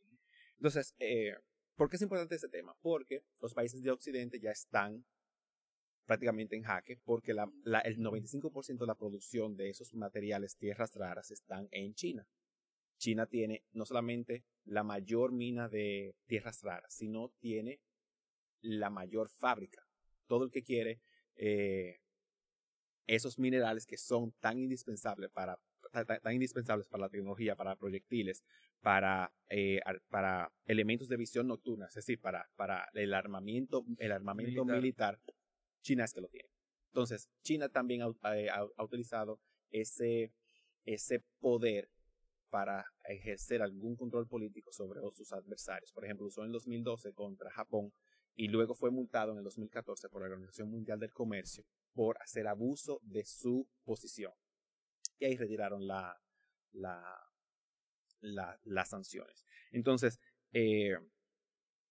[0.57, 1.35] Entonces, eh,
[1.75, 2.75] ¿por qué es importante este tema?
[2.81, 5.05] Porque los países de Occidente ya están
[6.05, 10.95] prácticamente en jaque porque la, la, el 95% de la producción de esos materiales tierras
[10.95, 12.27] raras están en China.
[12.97, 17.79] China tiene no solamente la mayor mina de tierras raras, sino tiene
[18.61, 19.87] la mayor fábrica.
[20.27, 21.01] Todo el que quiere
[21.35, 21.99] eh,
[23.07, 25.59] esos minerales que son tan indispensables para
[25.91, 28.43] tan, tan, indispensables para la tecnología, para proyectiles,
[28.81, 34.63] para, eh, para elementos de visión nocturna, es decir, para, para el armamento, el armamento
[34.63, 34.81] militar.
[34.81, 35.19] militar
[35.81, 36.49] China es que lo tiene.
[36.91, 39.39] Entonces, China también ha, eh, ha, utilizado
[39.69, 40.33] ese,
[40.85, 41.89] ese poder
[42.49, 45.93] para ejercer algún control político sobre sus adversarios.
[45.93, 47.93] Por ejemplo, usó en 2012 contra Japón
[48.35, 52.47] y luego fue multado en el 2014 por la Organización Mundial del Comercio por hacer
[52.47, 54.33] abuso de su posición.
[55.17, 56.19] Y ahí retiraron la,
[58.21, 59.45] las sanciones.
[59.71, 60.19] Entonces,
[60.51, 60.97] eh,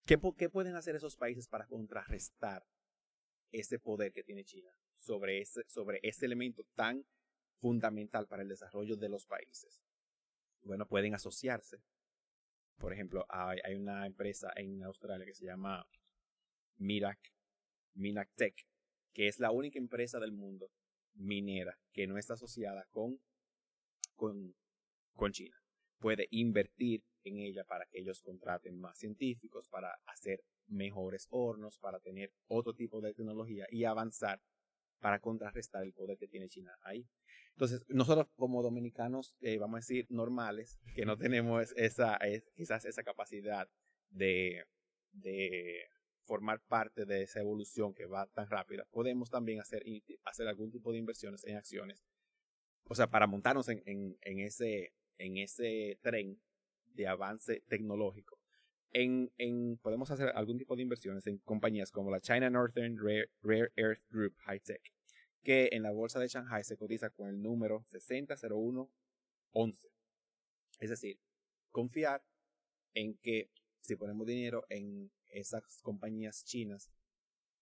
[0.05, 2.67] ¿qué, ¿qué pueden hacer esos países para contrarrestar
[3.53, 7.05] ese poder que tiene China sobre ese, sobre ese elemento tan
[7.59, 9.83] fundamental para el desarrollo de los países.
[10.63, 11.83] Bueno, pueden asociarse.
[12.79, 15.87] Por ejemplo, hay, hay una empresa en Australia que se llama
[16.77, 17.19] Mirac,
[17.95, 18.55] Minac Tech,
[19.13, 20.71] que es la única empresa del mundo
[21.15, 23.21] minera que no está asociada con,
[24.15, 24.55] con,
[25.15, 25.57] con China.
[25.99, 32.01] Puede invertir en ella para que ellos contraten más científicos, para hacer mejores hornos, para
[32.01, 34.41] tener otro tipo de tecnología y avanzar
[35.01, 37.07] para contrarrestar el poder que tiene China ahí.
[37.53, 42.85] Entonces, nosotros como dominicanos, eh, vamos a decir, normales, que no tenemos esa, es, quizás
[42.85, 43.69] esa capacidad
[44.11, 44.65] de,
[45.13, 45.85] de
[46.25, 49.83] formar parte de esa evolución que va tan rápida, podemos también hacer,
[50.25, 52.05] hacer algún tipo de inversiones en acciones.
[52.85, 56.41] O sea, para montarnos en, en, en ese, en ese tren
[56.95, 58.40] de avance tecnológico
[58.93, 63.31] en, en, podemos hacer algún tipo de inversiones en compañías como la China Northern Rare,
[63.43, 64.83] Rare Earth Group High Tech,
[65.43, 69.89] que en la bolsa de Shanghai se cotiza con el número 600111.
[70.81, 71.19] Es decir,
[71.71, 72.23] confiar
[72.95, 76.91] en que si ponemos dinero en esas compañías chinas,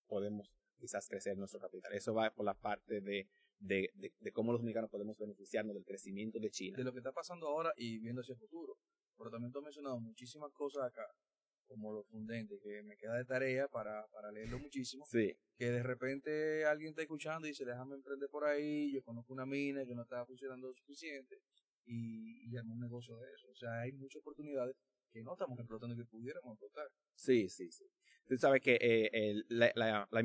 [0.06, 1.92] podemos quizás crecer nuestro capital.
[1.92, 5.84] Eso va por la parte de, de, de, de cómo los mexicanos podemos beneficiarnos del
[5.84, 6.76] crecimiento de China.
[6.76, 8.78] De lo que está pasando ahora y viendo hacia el futuro.
[9.18, 11.06] Pero también tú has mencionado muchísimas cosas acá,
[11.66, 15.04] como lo fundente, que me queda de tarea para, para leerlo muchísimo.
[15.06, 15.36] Sí.
[15.58, 19.44] Que de repente alguien está escuchando y dice, déjame emprender por ahí, yo conozco una
[19.44, 21.42] mina que no está funcionando lo suficiente
[21.84, 23.48] y, y un negocio de eso.
[23.50, 24.76] O sea, hay muchas oportunidades
[25.10, 26.86] que no estamos explotando y que pudiéramos explotar.
[27.14, 27.84] Sí, sí, sí.
[28.26, 30.20] Tú sabes que eh, el- la, la- la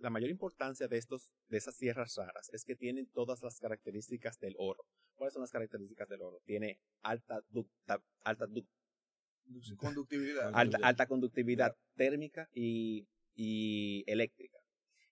[0.00, 4.38] la mayor importancia de, estos, de esas tierras raras es que tienen todas las características
[4.38, 4.82] del oro.
[5.16, 6.40] ¿Cuáles son las características del oro?
[6.44, 8.66] Tiene alta, ducta- alta, duc-
[9.76, 10.50] Conductividad.
[10.54, 14.58] alta, alta conductividad térmica y, y eléctrica.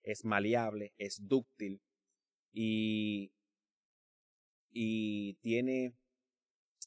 [0.01, 1.81] Es maleable, es dúctil
[2.51, 3.31] y,
[4.71, 5.95] y tiene,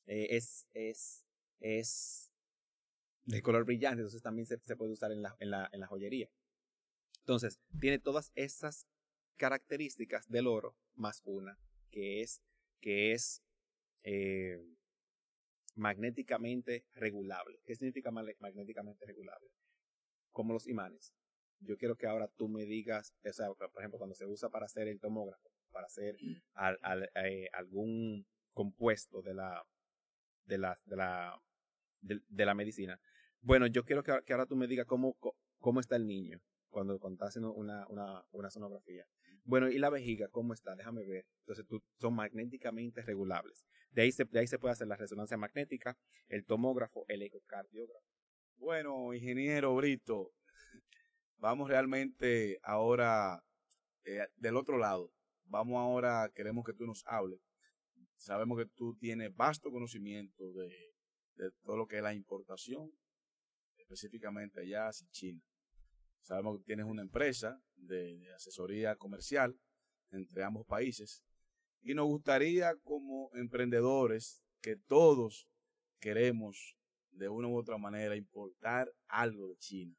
[0.07, 1.25] eh, es, es,
[1.61, 2.33] es
[3.25, 5.87] de color brillante, entonces también se, se puede usar en la, en, la, en la
[5.87, 6.29] joyería.
[7.21, 8.87] Entonces, tiene todas esas
[9.37, 11.59] características del oro más una,
[11.91, 12.43] que es,
[12.81, 13.43] que es
[14.05, 14.59] eh,
[15.75, 17.59] magnéticamente regulable.
[17.65, 19.49] ¿Qué significa magnéticamente regulable?
[20.33, 21.13] Como los imanes.
[21.61, 24.67] Yo quiero que ahora tú me digas, o sea, por ejemplo, cuando se usa para
[24.67, 26.17] hacer el tomógrafo, para hacer
[26.55, 29.63] al- al- eh, algún compuesto de la,
[30.45, 31.41] de la, de la,
[32.01, 33.01] de, de la medicina.
[33.41, 35.17] Bueno, yo quiero que, que ahora tú me digas cómo,
[35.59, 39.07] cómo está el niño cuando, cuando está haciendo una, una, una sonografía.
[39.47, 40.75] Bueno, ¿y la vejiga cómo está?
[40.75, 41.25] Déjame ver.
[41.41, 43.65] Entonces, tú, son magnéticamente regulables.
[43.91, 45.97] De ahí, se, de ahí se puede hacer la resonancia magnética,
[46.29, 48.05] el tomógrafo, el ecocardiógrafo.
[48.57, 50.33] Bueno, ingeniero Brito,
[51.37, 53.41] vamos realmente ahora
[54.05, 55.13] eh, del otro lado.
[55.45, 57.41] Vamos ahora, queremos que tú nos hables.
[58.17, 60.75] Sabemos que tú tienes vasto conocimiento de,
[61.37, 62.91] de todo lo que es la importación,
[63.77, 65.41] específicamente allá hacia China.
[66.27, 69.57] Sabemos que tienes una empresa de, de asesoría comercial
[70.11, 71.23] entre ambos países
[71.83, 75.49] y nos gustaría como emprendedores que todos
[76.01, 76.77] queremos
[77.13, 79.95] de una u otra manera importar algo de China,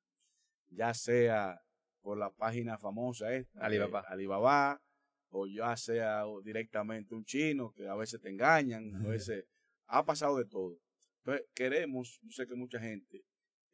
[0.68, 1.62] ya sea
[2.02, 4.02] por la página famosa esta, Alibaba.
[4.02, 4.82] de Alibaba,
[5.30, 9.46] o ya sea directamente un chino que a veces te engañan, a veces
[9.86, 10.78] ha pasado de todo.
[11.20, 13.24] Entonces queremos, yo sé que mucha gente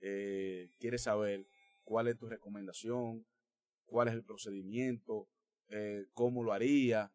[0.02, 1.48] eh, quiere saber
[1.84, 3.26] cuál es tu recomendación,
[3.86, 5.28] cuál es el procedimiento,
[5.70, 7.12] eh, cómo lo haría,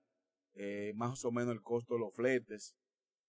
[0.55, 2.77] eh, más o menos el costo de los fletes,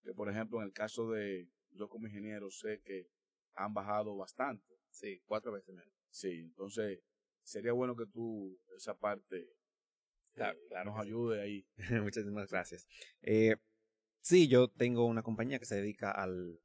[0.04, 3.08] que por ejemplo en el caso de yo como ingeniero sé que
[3.56, 4.80] han bajado bastante.
[4.90, 5.94] Sí, cuatro veces menos.
[6.10, 7.00] Sí, entonces
[7.44, 9.48] sería bueno que tú esa parte
[10.34, 11.08] Claro, eh, claro nos sí.
[11.08, 11.68] ayude ahí.
[12.04, 12.88] Muchísimas gracias.
[13.22, 13.56] Eh,
[14.22, 16.60] sí, yo tengo una compañía que se dedica al,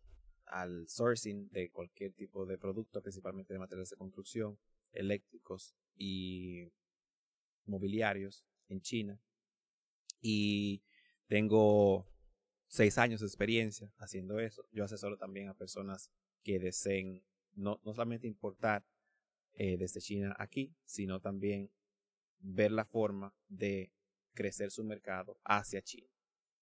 [0.55, 4.57] al sourcing de cualquier tipo de producto, principalmente de materiales de construcción,
[4.93, 6.71] eléctricos y
[7.67, 9.21] mobiliarios en China.
[10.21, 10.85] Y
[11.27, 12.07] tengo
[12.69, 14.65] seis años de experiencia haciendo eso.
[14.71, 16.13] Yo asesoro también a personas
[16.45, 17.25] que deseen
[17.57, 18.87] no, no solamente importar
[19.55, 21.69] eh, desde China aquí, sino también
[22.39, 23.91] ver la forma de
[24.35, 26.09] crecer su mercado hacia China.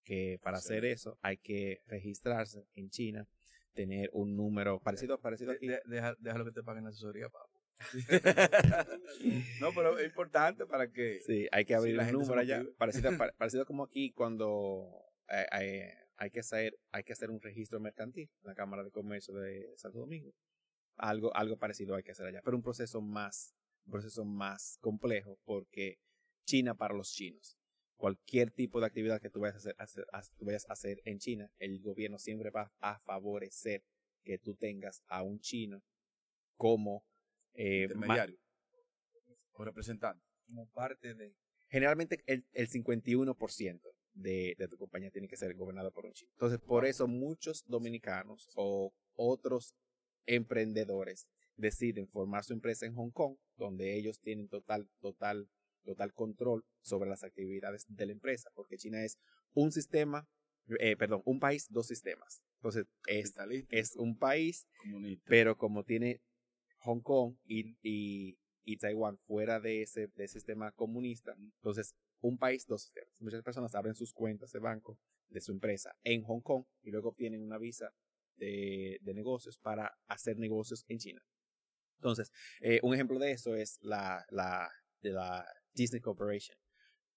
[0.03, 3.28] Que para hacer eso hay que registrarse en China,
[3.75, 7.61] tener un número parecido, parecido De- deja, déjalo que te paguen la asesoría, papo.
[9.61, 12.62] no, pero es importante para que Sí, hay que abrir gente se número allá.
[12.79, 14.89] Parecido, pa- parecido como aquí cuando
[15.29, 18.91] eh, eh, hay, que hacer, hay que hacer un registro mercantil en la Cámara de
[18.91, 20.33] Comercio de Santo Domingo.
[20.97, 23.55] Algo, algo parecido hay que hacer allá, pero un proceso más,
[23.87, 25.99] un proceso más complejo porque
[26.45, 27.57] China para los chinos.
[28.03, 31.00] Cualquier tipo de actividad que tú vayas a hacer, hacer- a- tú vayas a hacer
[31.05, 33.84] en China, el gobierno siempre va a favorecer
[34.24, 35.84] que tú tengas a un chino
[36.57, 37.05] como
[37.55, 38.38] eh, intermediario
[39.53, 40.24] o representante.
[40.46, 41.32] Como parte de.
[41.68, 46.30] generalmente el, el 51% de, de tu compañía tiene que ser gobernado por un chino.
[46.32, 49.74] Entonces, por eso muchos dominicanos o otros
[50.26, 55.48] emprendedores deciden formar su empresa en Hong Kong, donde ellos tienen total, total,
[55.83, 59.18] total control sobre las actividades de la empresa, porque China es
[59.55, 60.26] un sistema,
[60.78, 62.43] eh, perdón, un país, dos sistemas.
[62.57, 63.35] Entonces, es,
[63.70, 65.24] es un país comunista.
[65.28, 66.20] pero como tiene
[66.78, 72.39] Hong Kong y, y, y Taiwán fuera de ese, de ese sistema comunista, entonces un
[72.39, 73.20] país, dos sistemas.
[73.20, 77.11] Muchas personas abren sus cuentas de banco de su empresa en Hong Kong y luego
[77.11, 77.93] obtienen una visa
[78.37, 81.22] de, de negocios para hacer negocios en China.
[81.97, 82.30] Entonces,
[82.61, 84.68] eh, un ejemplo de eso es la, la,
[85.01, 86.57] de la Disney Corporation.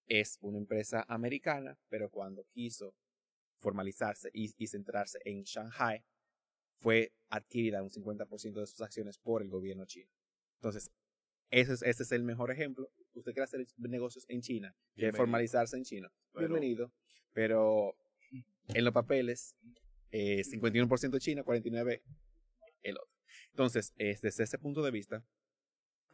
[0.07, 2.95] Es una empresa americana, pero cuando quiso
[3.59, 6.03] formalizarse y, y centrarse en Shanghai,
[6.77, 10.11] fue adquirida un 50% de sus acciones por el gobierno chino.
[10.59, 10.91] Entonces,
[11.49, 12.89] ese es, ese es el mejor ejemplo.
[13.13, 16.11] Usted quiere hacer negocios en China, quiere formalizarse en China.
[16.33, 16.91] Pero- Bienvenido.
[17.33, 17.95] Pero
[18.67, 19.55] en los papeles,
[20.11, 22.01] eh, 51% China, 49%
[22.83, 23.11] el otro.
[23.51, 25.25] Entonces, es- desde ese punto de vista,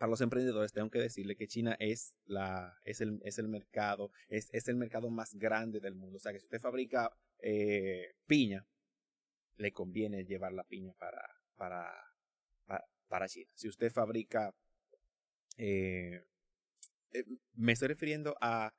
[0.01, 4.09] para los emprendedores tengo que decirle que China es la es el, es el mercado
[4.29, 8.15] es, es el mercado más grande del mundo o sea que si usted fabrica eh,
[8.25, 8.65] piña
[9.57, 11.21] le conviene llevar la piña para
[11.61, 11.93] para,
[12.65, 13.51] para, para China.
[13.53, 14.55] Si usted fabrica,
[15.57, 16.23] eh,
[17.13, 17.23] eh,
[17.53, 18.73] me estoy refiriendo a,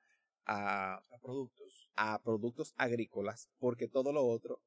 [0.45, 1.91] a, A productos.
[1.95, 4.61] a productos agrícolas, porque todo lo otro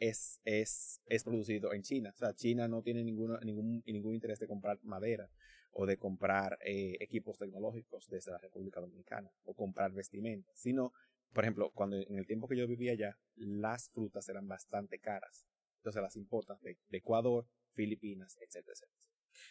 [0.00, 2.10] es, es, es producido en China.
[2.12, 5.30] O sea, China no tiene ninguno, ningún, ningún interés de comprar madera
[5.72, 10.92] o de comprar eh, equipos tecnológicos desde la República Dominicana o comprar vestimenta, sino,
[11.32, 15.46] por ejemplo, cuando en el tiempo que yo vivía allá, las frutas eran bastante caras.
[15.78, 18.74] Entonces las importan de, Ecuador, Filipinas, etcétera.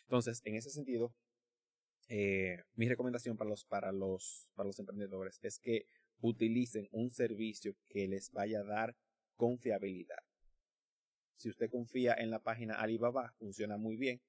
[0.03, 1.15] Entonces, en ese sentido,
[2.09, 5.85] eh, mi recomendación para los, para, los, para los emprendedores es que
[6.21, 8.95] utilicen un servicio que les vaya a dar
[9.35, 10.19] confiabilidad.
[11.35, 14.21] Si usted confía en la página Alibaba, funciona muy bien.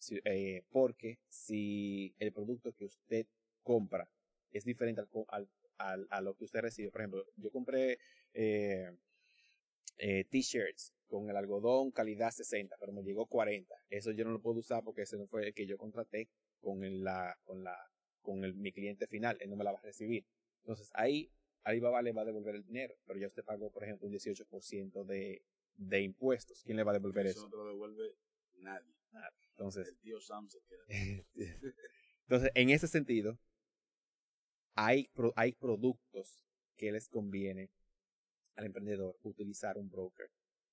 [0.00, 3.26] Si- eh, porque si el producto que usted
[3.62, 4.10] compra
[4.50, 5.48] es diferente al, al-
[5.78, 7.98] al- a lo que usted recibe, por ejemplo, yo compré
[8.34, 8.90] eh,
[9.98, 13.74] eh, t-shirts con el algodón calidad 60, pero me llegó 40.
[13.90, 16.28] Eso yo no lo puedo usar porque ese no fue el que yo contraté
[16.60, 17.76] con el, la, con la,
[18.22, 20.24] con el, mi cliente final, él no me la va a recibir.
[20.62, 21.30] Entonces ahí
[21.64, 25.04] Alibaba le va a devolver el dinero, pero ya usted pagó, por ejemplo, un 18%
[25.04, 25.42] de,
[25.76, 26.62] de impuestos.
[26.64, 27.44] ¿Quién le va a devolver Eso eso?
[27.44, 28.14] no te lo devuelve
[28.58, 28.94] nadie.
[29.60, 30.84] Entonces, El tío Sam se queda.
[32.22, 33.38] entonces en ese sentido,
[34.74, 36.42] hay, pro- hay productos
[36.76, 37.70] que les conviene
[38.54, 40.30] al emprendedor utilizar un broker.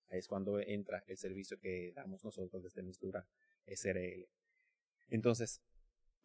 [0.09, 3.27] Ahí es cuando entra el servicio que damos nosotros desde Mistura
[3.65, 4.25] SRL.
[5.09, 5.61] Entonces,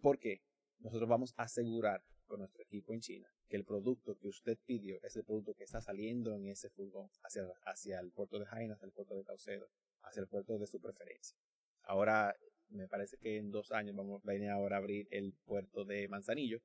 [0.01, 0.43] ¿por qué?
[0.79, 5.01] Nosotros vamos a asegurar con nuestro equipo en China que el producto que usted pidió
[5.03, 8.75] es el producto que está saliendo en ese furgón hacia, hacia el puerto de Jaina,
[8.75, 9.69] hacia el puerto de Caucedo,
[10.03, 11.37] hacia el puerto de su preferencia.
[11.83, 12.37] Ahora,
[12.73, 16.09] me parece que en dos años vamos a venir ahora a abrir el puerto de
[16.09, 16.61] Manzanillo,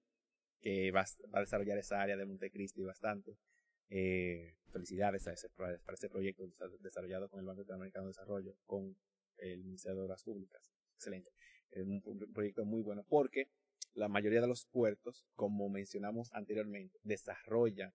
[0.61, 3.37] que va, a- desarrollar esa área de Montecristi bastante.
[3.89, 8.55] Eh, felicidades a ese, para ese proyecto desa- desarrollado con el Banco Interamericano de Desarrollo,
[8.65, 8.97] con
[9.37, 10.73] el Ministerio de Obras Públicas.
[10.95, 11.31] Excelente.
[11.71, 13.47] Es un, un proyecto muy bueno porque
[13.93, 17.93] la mayoría de los puertos, como mencionamos anteriormente, desarrollan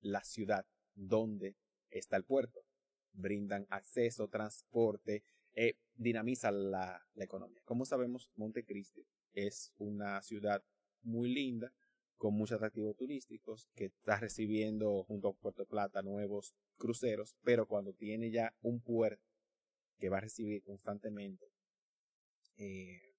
[0.00, 1.56] la ciudad donde
[1.90, 2.64] está el puerto.
[3.12, 5.22] Brindan acceso, transporte,
[5.56, 7.60] eh, dinamizan la, la economía.
[7.64, 10.62] Como sabemos, Montecristi es una ciudad
[11.02, 11.72] muy linda,
[12.16, 17.92] con muchos atractivos turísticos, que está recibiendo junto a Puerto Plata nuevos cruceros, pero cuando
[17.92, 19.22] tiene ya un puerto
[19.98, 21.46] que va a recibir constantemente
[22.56, 23.14] eh,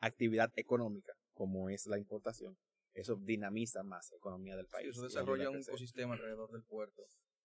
[0.00, 2.56] actividad económica, como es la importación,
[2.94, 4.88] eso dinamiza más la economía del Sí, país.
[4.90, 7.02] eso y desarrolla un ecosistema alrededor del puerto.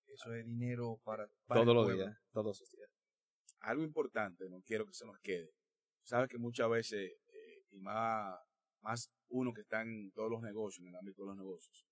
[0.08, 2.90] Eso es dinero para, para todos los días, todos los días.
[3.64, 5.50] Algo importante, no quiero que se nos quede.
[6.04, 8.38] Sabes que muchas veces, eh, y más,
[8.82, 11.88] más uno que está en todos los negocios, en el ámbito de los negocios,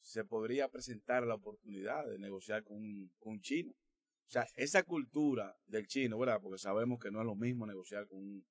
[0.00, 3.72] se podría presentar la oportunidad de negociar con un, con un chino.
[3.72, 6.40] O sea, esa cultura del chino, ¿verdad?
[6.40, 8.46] Porque sabemos que no es lo mismo negociar con un,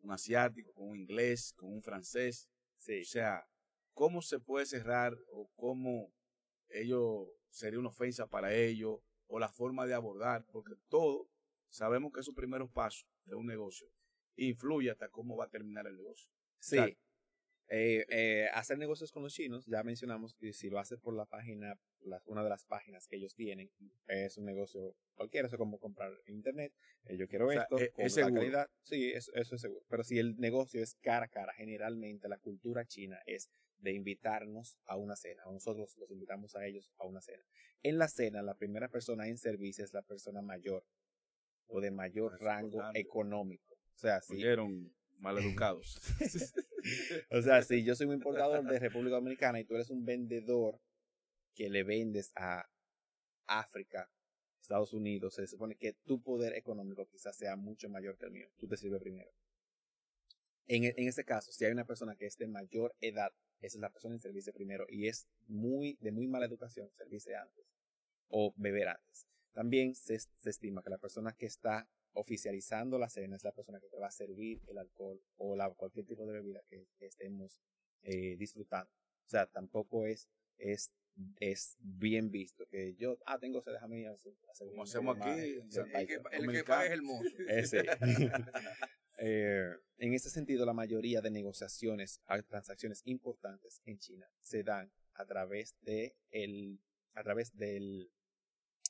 [0.00, 2.50] un asiático, con un inglés, con un francés.
[2.76, 3.00] Sí.
[3.00, 3.46] O sea,
[3.94, 6.12] ¿cómo se puede cerrar o cómo
[6.68, 9.00] ello sería una ofensa para ellos
[9.30, 10.44] o la forma de abordar?
[10.52, 11.28] Porque todo
[11.68, 13.88] sabemos que esos primeros pasos de un negocio
[14.36, 16.30] influye hasta cómo va a terminar el negocio.
[16.58, 16.78] Sí.
[17.72, 21.24] Eh, eh, hacer negocios con los chinos, ya mencionamos que si lo haces por la
[21.26, 23.70] página, la- una de las páginas que ellos tienen,
[24.08, 26.72] es un negocio cualquiera, eso es como comprar en internet,
[27.04, 28.34] eh, yo quiero O sea, esto, es- con es seguro.
[28.40, 29.84] calidad, sí, eso, eso es seguro.
[29.88, 33.48] Pero si el negocio es cara a cara, generalmente la cultura china es
[33.80, 37.44] de invitarnos a una cena, nosotros los invitamos a ellos a una cena.
[37.82, 40.84] En la cena, la primera persona en servicio es la persona mayor
[41.66, 43.00] o de mayor es rango importante.
[43.00, 43.74] económico.
[43.74, 46.00] O sea, si Oyeron maleducados.
[47.30, 50.80] o sea, si yo soy un importador de República Dominicana y tú eres un vendedor
[51.54, 52.68] que le vendes a
[53.46, 54.10] África,
[54.60, 58.48] Estados Unidos, se supone que tu poder económico quizás sea mucho mayor que el mío.
[58.58, 59.30] Tú te sirves primero.
[60.66, 63.74] En, e- en ese caso, si hay una persona que es de mayor edad, es
[63.76, 67.66] la persona en servirse primero y es muy de muy mala educación servirse antes
[68.28, 69.26] o beber antes.
[69.52, 73.80] También se, se estima que la persona que está oficializando la cena es la persona
[73.80, 77.06] que te va a servir el alcohol o la, cualquier tipo de bebida que, que
[77.06, 77.60] estemos
[78.02, 78.90] eh, disfrutando.
[79.26, 80.92] O sea, tampoco es, es,
[81.38, 85.86] es bien visto que yo, ah, tengo sed, déjame hacer hacer Como hacemos aquí, San
[85.86, 86.08] El país.
[86.08, 87.28] que, el que paga es el mozo.
[87.48, 87.82] Ese.
[89.22, 94.90] Eh, en ese sentido, la mayoría de negociaciones, a- transacciones importantes en China se dan
[95.14, 96.80] a través de el,
[97.14, 98.10] a través del,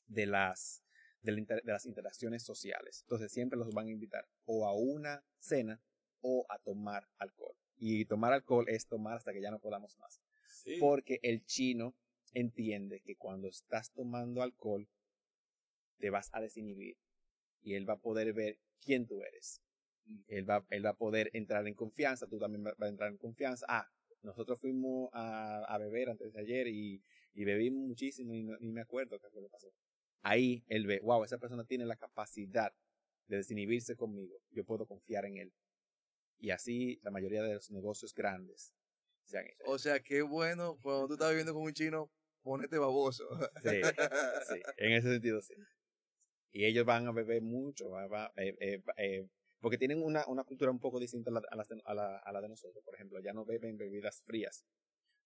[0.06, 0.84] de las,
[1.22, 3.00] del inter- de las interacciones sociales.
[3.02, 5.82] Entonces siempre los van a invitar o a una cena
[6.20, 7.56] o a tomar alcohol.
[7.76, 10.20] Y tomar alcohol es tomar hasta que ya no podamos más.
[10.48, 10.76] Sí.
[10.78, 11.96] Porque el chino
[12.34, 14.86] entiende que cuando estás tomando alcohol,
[15.98, 16.96] te vas a desinhibir.
[17.62, 19.60] y él va a poder ver quién tú eres.
[20.28, 23.18] Él va, él va a poder entrar en confianza, tú también vas a entrar en
[23.18, 23.66] confianza.
[23.68, 23.88] Ah,
[24.22, 27.02] nosotros fuimos a, a beber antes de ayer y,
[27.34, 29.72] y bebí muchísimo y no, ni me acuerdo qué fue lo que pasó.
[30.22, 32.72] Ahí él ve, wow, esa persona tiene la capacidad
[33.26, 35.52] de desinhibirse conmigo, yo puedo confiar en él.
[36.38, 38.74] Y así la mayoría de los negocios grandes
[39.24, 39.64] se han hecho.
[39.66, 42.10] O sea, qué bueno cuando tú estás viviendo con un chino,
[42.42, 43.24] ponete baboso.
[43.62, 43.80] Sí,
[44.48, 45.54] sí, en ese sentido sí.
[46.52, 49.26] Y ellos van a beber mucho, eh, eh, eh,
[49.60, 51.42] porque tienen una, una cultura un poco distinta a la,
[51.84, 52.82] a, la- a la de nosotros.
[52.84, 54.64] Por ejemplo, ya no beben bebidas frías,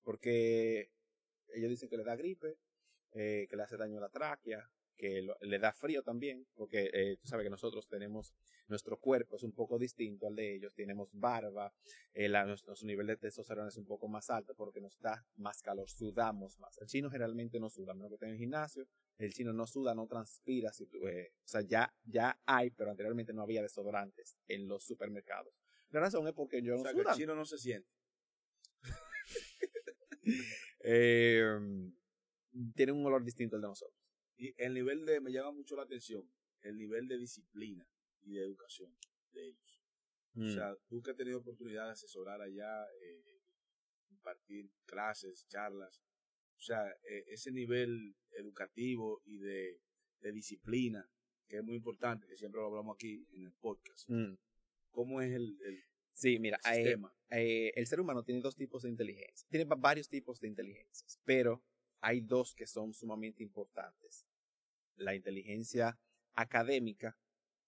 [0.03, 0.91] porque
[1.49, 2.57] ellos dicen que le da gripe,
[3.13, 7.17] eh, que le hace daño a la tráquea, que le da frío también, porque eh,
[7.21, 8.33] tú sabes que nosotros tenemos,
[8.69, 11.73] nuestro cuerpo es un poco distinto al de ellos, tenemos barba,
[12.13, 15.89] eh, nuestro, nivel de testosterona es un poco más alto porque nos da más calor,
[15.91, 16.79] sudamos más.
[16.79, 18.87] El chino generalmente no suda, menos que esté en el gimnasio,
[19.19, 23.33] el chino no suda, no transpira, si eh, o sea, ya, ya hay, pero anteriormente
[23.33, 25.55] no había desodorantes en los supermercados.
[25.91, 27.89] La razón es porque yo O no que el chino no se siente.
[30.87, 31.43] Eh,
[32.75, 33.99] tienen un olor distinto al de nosotros.
[34.37, 36.31] Y el nivel de, me llama mucho la atención,
[36.63, 37.87] el nivel de disciplina
[38.23, 38.95] y de educación
[39.33, 39.81] de ellos.
[40.37, 40.53] O Mm.
[40.55, 43.41] sea, tú que has tenido oportunidad de asesorar allá, eh,
[44.11, 46.03] impartir clases, charlas,
[46.57, 49.81] o sea, eh, ese nivel educativo y de,
[50.21, 51.09] de disciplina,
[51.49, 54.09] que es muy importante, que siempre lo hablamos aquí en el podcast.
[54.09, 54.35] Mm.
[54.91, 57.13] ¿Cómo es el, el Sí, mira, sistema?
[57.31, 59.47] eh, el ser humano tiene dos tipos de inteligencia.
[59.51, 61.63] Tiene va- varios tipos de inteligencias, pero
[62.01, 64.25] hay dos que son sumamente importantes.
[64.97, 65.99] La inteligencia
[66.35, 67.19] académica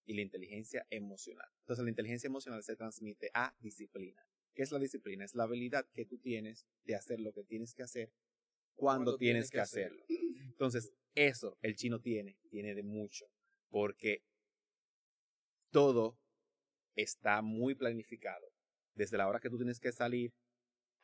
[0.04, 1.48] y la inteligencia emocional.
[1.60, 4.24] Entonces, la inteligencia emocional se transmite a disciplina.
[4.54, 5.24] ¿Qué es la disciplina?
[5.24, 8.12] Es la habilidad que tú tienes de hacer lo que tienes que hacer
[8.76, 10.04] cuando, tienes que hacerlo.
[10.08, 13.26] Entonces, eso el chino tiene, tiene de mucho,
[13.70, 14.22] porque
[15.70, 16.18] todo
[16.94, 18.46] está muy planificado.
[18.94, 20.32] Desde la hora que tú tienes que salir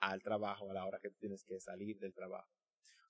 [0.01, 2.51] al trabajo, a la hora que tú tienes que salir del trabajo.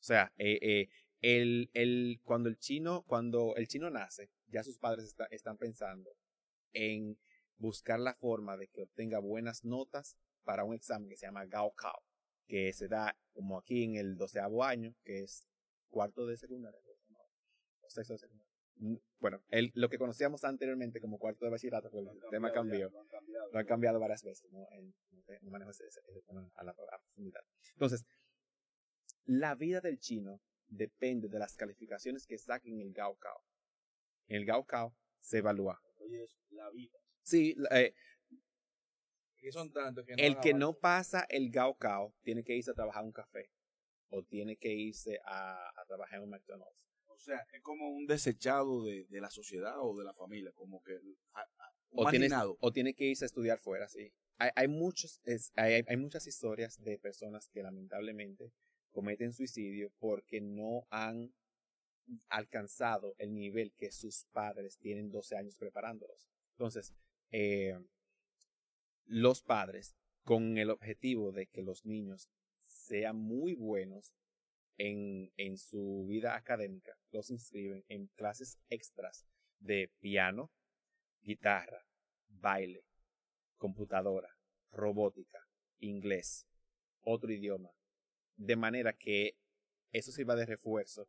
[0.00, 0.88] O sea, eh, eh,
[1.20, 6.10] el, el, cuando el chino, cuando el chino nace, ya sus padres está- están pensando
[6.72, 7.18] en
[7.56, 12.02] buscar la forma de que obtenga buenas notas para un examen que se llama Gaokao,
[12.48, 15.46] que se da como aquí en el doceavo año, que es
[15.88, 16.80] cuarto de secundaria,
[17.80, 18.52] o sexto de secundaria.
[18.76, 22.90] Mm, Bueno, el, lo que conocíamos anteriormente como cuarto de bachillerato, pues el tema cambió
[22.90, 23.50] Lo han cambiado.
[23.52, 24.66] lo han cambiado varias veces, ¿no?
[24.72, 24.94] En,
[25.42, 26.00] no manejo ese, ese-
[26.54, 27.42] a la profundidad.
[27.74, 28.04] Entonces,
[29.24, 33.44] la vida del chino depende de las calificaciones que saquen en el Gaokao.
[34.28, 35.80] En el Gaokao se evalúa.
[35.98, 36.98] Oye, es la vida.
[37.22, 37.94] Sí, eh,
[39.42, 42.74] Que son tantos que no el que no pasa el Gaokao tiene que irse a
[42.74, 43.50] trabajar a un café
[44.08, 46.86] o tiene que irse a, a trabajar en un McDonald's.
[47.08, 50.80] O sea, es como un desechado de, de la sociedad o de la familia, como
[50.82, 50.94] que
[51.34, 52.56] a- a- o tiene, marginado.
[52.60, 54.12] o tiene que irse a estudiar fuera, sí.
[54.38, 58.52] Hay, hay, muchos, es- hay, hay muchas historias de personas que lamentablemente
[58.92, 61.32] cometen suicidio porque no han
[62.28, 66.28] alcanzado el nivel que sus padres tienen 12 años preparándolos.
[66.52, 66.94] Entonces,
[67.30, 67.78] eh,
[69.04, 69.94] los padres,
[70.24, 72.28] con el objetivo de que los niños
[72.60, 74.14] sean muy buenos
[74.78, 79.26] en, en su vida académica, los inscriben en clases extras
[79.58, 80.50] de piano,
[81.22, 81.84] guitarra,
[82.28, 82.84] baile,
[83.56, 84.36] computadora,
[84.70, 85.38] robótica,
[85.78, 86.46] inglés,
[87.02, 87.70] otro idioma,
[88.36, 89.36] de manera que
[89.92, 91.08] eso sirva de refuerzo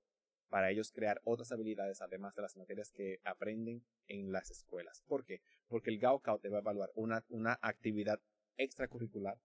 [0.49, 5.01] para ellos crear otras habilidades además de las materias que aprenden en las escuelas.
[5.07, 5.41] ¿Por qué?
[5.73, 8.21] Porque el Gaokao te va a evaluar una, una actividad
[8.57, 9.39] extracurricular,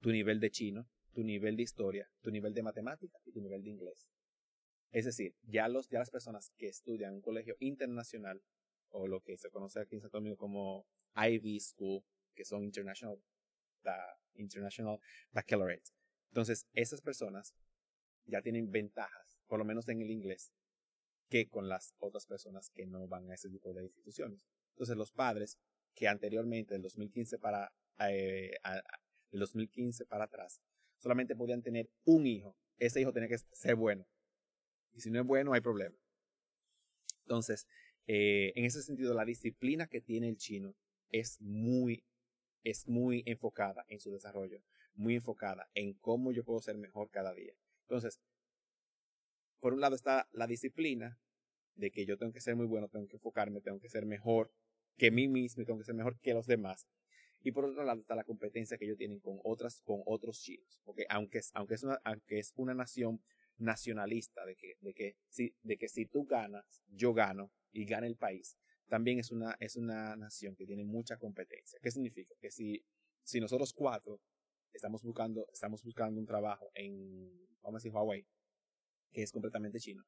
[0.00, 3.62] tu nivel de chino, tu nivel de historia, tu nivel de matemática y tu nivel
[3.62, 4.08] de inglés.
[4.92, 8.40] Es decir, ya, los, ya las personas que estudian en un colegio internacional
[8.88, 12.02] o lo que se conoce aquí en Santo Domingo como Ivy School,
[12.34, 13.22] que son International,
[13.82, 14.98] da- International
[15.30, 15.90] Baccalaureate.
[16.30, 17.54] Entonces, esas personas
[18.24, 20.54] ya tienen ventajas, por lo menos en el inglés,
[21.28, 24.48] que con las otras personas que no van a ese tipo de instituciones.
[24.76, 25.58] Entonces, los padres
[25.94, 27.72] que anteriormente, del 2015 para,
[28.10, 29.00] eh, a- a-
[29.30, 30.60] del 2015 para atrás,
[30.98, 32.54] solamente podían tener un hijo.
[32.78, 34.06] Ese hijo tenía que ser bueno.
[34.94, 35.96] Y si no es bueno, hay problema.
[37.22, 37.66] Entonces,
[38.06, 40.74] eh, en ese sentido, la disciplina que tiene el chino
[41.10, 42.04] es muy,
[42.64, 44.62] es muy enfocada en su desarrollo,
[44.94, 47.54] muy enfocada en cómo yo puedo ser mejor cada día.
[47.82, 48.20] Entonces,
[49.60, 51.18] por un lado está la disciplina
[51.74, 54.50] de que yo tengo que ser muy bueno, tengo que enfocarme, tengo que ser mejor
[54.96, 56.86] que mí mismo, y tengo que ser mejor que los demás.
[57.40, 60.80] Y por otro lado está la competencia que ellos tienen con otras, con otros chinos.
[60.84, 63.20] Porque aunque aunque es una, aunque es una nación
[63.58, 68.06] nacionalista de que, de que, si, de que si tú ganas, yo gano y gana
[68.06, 71.78] el país, también es una, es una nación que tiene mucha competencia.
[71.82, 72.34] ¿Qué significa?
[72.40, 72.84] Que si,
[73.22, 74.20] si nosotros cuatro
[74.72, 77.30] estamos buscando, estamos buscando un trabajo en,
[77.62, 78.26] vamos a decir, Huawei,
[79.12, 80.04] que es completamente chino,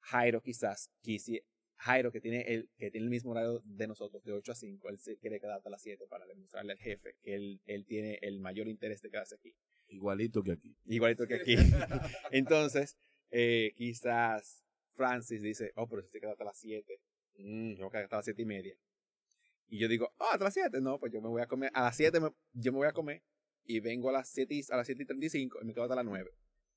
[0.00, 1.40] Jairo quizás, quisi,
[1.78, 4.88] Jairo que tiene, el, que tiene el mismo horario de nosotros, de 8 a 5,
[4.88, 8.18] él se quiere quedar hasta las 7 para demostrarle al jefe que él, él tiene
[8.22, 9.54] el mayor interés de quedarse aquí.
[9.86, 10.76] Igualito que aquí.
[10.86, 11.54] Igualito que aquí.
[12.32, 12.96] Entonces,
[13.30, 17.00] eh, quizás Francis dice, oh, pero si se queda hasta las 7,
[17.36, 18.74] mm, yo voy a quedar hasta las 7 y media.
[19.68, 21.82] Y yo digo, oh, hasta las 7, no, pues yo me voy a comer, a
[21.82, 22.18] las 7
[22.54, 23.22] yo me voy a comer
[23.64, 25.94] y vengo a las 7 y, a las 7 y 35 y me quedo hasta
[25.94, 26.28] las 9.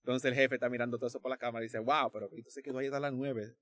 [0.03, 2.53] Entonces el jefe está mirando todo eso por la cámara y dice, wow, pero entonces
[2.53, 3.55] se quedó ahí hasta las 9.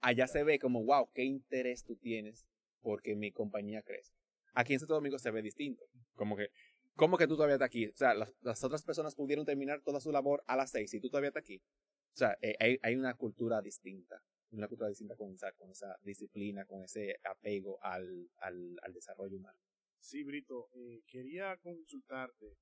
[0.00, 2.46] Allá se ve como, wow, qué interés tú tienes
[2.80, 4.12] porque mi compañía crece.
[4.54, 5.84] Aquí en Santo Domingo se ve distinto.
[6.14, 6.50] Como que,
[6.94, 7.86] ¿cómo que tú todavía estás aquí?
[7.86, 11.00] O sea, las, las otras personas pudieron terminar toda su labor a las 6 y
[11.00, 11.58] tú todavía estás aquí.
[11.58, 14.22] O sea, eh, hay, hay, una cultura distinta.
[14.50, 19.36] Una cultura distinta con esa, con esa disciplina, con ese apego al, al, al desarrollo
[19.36, 19.58] humano.
[20.00, 22.56] Sí, Brito, eh, quería consultarte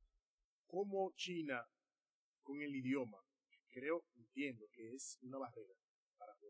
[0.66, 1.64] cómo China
[2.42, 3.18] con el idioma,
[3.68, 5.74] creo, entiendo que es una barrera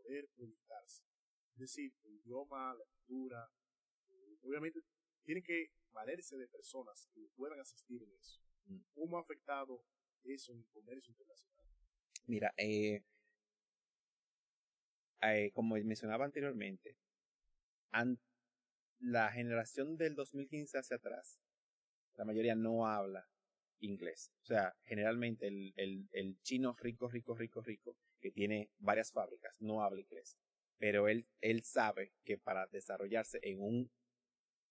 [0.08, 1.04] poder proyectarse.
[1.52, 3.50] Es decir, el idioma, la cultura,
[4.08, 4.80] eh, obviamente
[5.24, 8.40] tiene que valerse de personas que puedan asistir en eso.
[8.66, 8.78] Mm.
[8.94, 9.84] ¿Cómo ha afectado
[10.24, 11.66] eso en el comercio internacional?
[12.26, 13.02] Mira, eh,
[15.22, 16.96] eh, como mencionaba anteriormente,
[17.90, 18.18] an
[19.00, 21.40] la generación del 2015 hacia atrás,
[22.16, 23.28] la mayoría no habla
[23.78, 24.32] inglés.
[24.42, 29.56] O sea, generalmente el, el, el chino rico, rico, rico, rico, que tiene varias fábricas,
[29.60, 30.36] no habla inglés.
[30.78, 33.90] Pero él, él sabe que para desarrollarse en un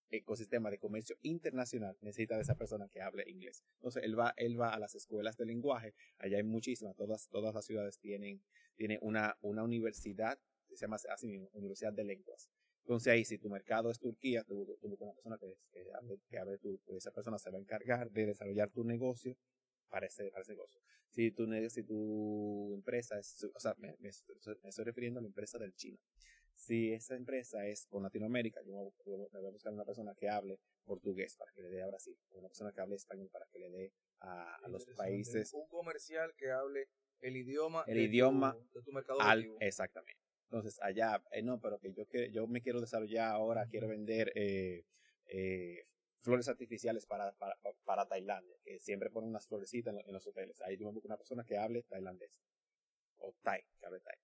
[0.10, 3.64] ecosistema de comercio internacional necesita de esa persona que hable inglés.
[3.76, 7.54] Entonces él va, él va a las escuelas de lenguaje, allá hay muchísimas, todas, todas
[7.54, 8.42] las ciudades tienen,
[8.76, 10.40] tienen una, una universidad,
[10.70, 12.50] se llama así mismo, Universidad de Lenguas.
[12.82, 16.20] Entonces ahí, si tu mercado es Turquía, tú, tú buscas una persona que, que, hable,
[16.30, 19.36] que hable tu, esa persona se va a encargar de desarrollar tu negocio
[19.90, 20.82] para ese, para ese negocio.
[21.10, 24.10] Si tu, si tu empresa es, o sea, me, me,
[24.64, 25.98] me estoy refiriendo a la empresa del chino.
[26.56, 30.60] Si esa empresa es con Latinoamérica, yo me voy a buscar una persona que hable
[30.86, 33.70] portugués para que le dé a Brasil, una persona que hable español para que le
[33.70, 35.54] dé a, a los países.
[35.54, 36.90] Un comercial que hable
[37.22, 40.20] el idioma, el de, idioma tu, de tu mercado al, exactamente.
[40.50, 44.32] Entonces, allá, eh, no, pero que yo, que yo me quiero desarrollar ahora, quiero vender
[44.34, 44.86] eh,
[45.28, 45.86] eh,
[46.22, 50.62] flores artificiales para, para, para, Tailandia, que siempre ponen unas florecitas en, en, los hoteles.
[50.62, 52.42] Ahí yo me busco una persona que hable tailandés,
[53.18, 54.16] o thai, que hable thai,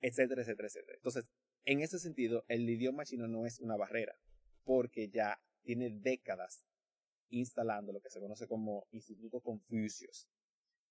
[0.00, 0.96] etcétera, etcétera, etcétera.
[0.96, 1.26] Entonces,
[1.64, 4.18] en ese sentido, el idioma chino no es una barrera,
[4.64, 6.66] porque ya tiene décadas
[7.28, 10.28] instalando lo que se conoce como Instituto Confucius,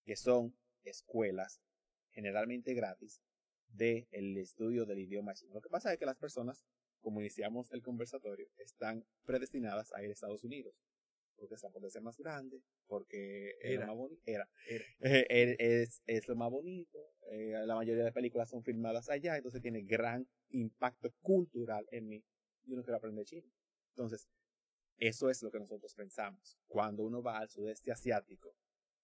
[0.06, 1.62] que son escuelas
[2.12, 3.22] generalmente gratis
[3.68, 5.54] del el estudio del idioma chino.
[5.54, 6.66] Lo que pasa es que las personas,
[7.02, 10.76] como iniciamos el conversatorio, están predestinadas a ir a Estados Unidos.
[11.36, 14.22] Porque es la potencia más grande, porque era, más bonito.
[14.26, 14.50] Era.
[14.68, 14.86] era.
[15.30, 17.00] es, es, lo más bonito.
[17.32, 22.26] Eh, la mayoría de películas son filmadas allá, entonces tiene gran impacto cultural en mí.
[22.66, 23.50] Yo no quiero aprender chino.
[23.92, 24.28] Entonces,
[24.98, 26.60] eso es lo que nosotros pensamos.
[26.68, 28.54] Cuando uno va al sudeste asiático,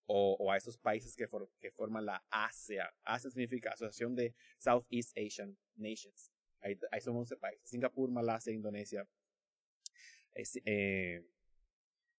[0.07, 2.93] o, o a esos países que, for, que forman la ASEA.
[3.03, 6.31] ASEA significa Asociación de Southeast Asian Nations.
[6.65, 7.69] Ahí, son 11 países.
[7.69, 9.07] Singapur, Malasia, Indonesia,
[10.33, 11.23] es, eh,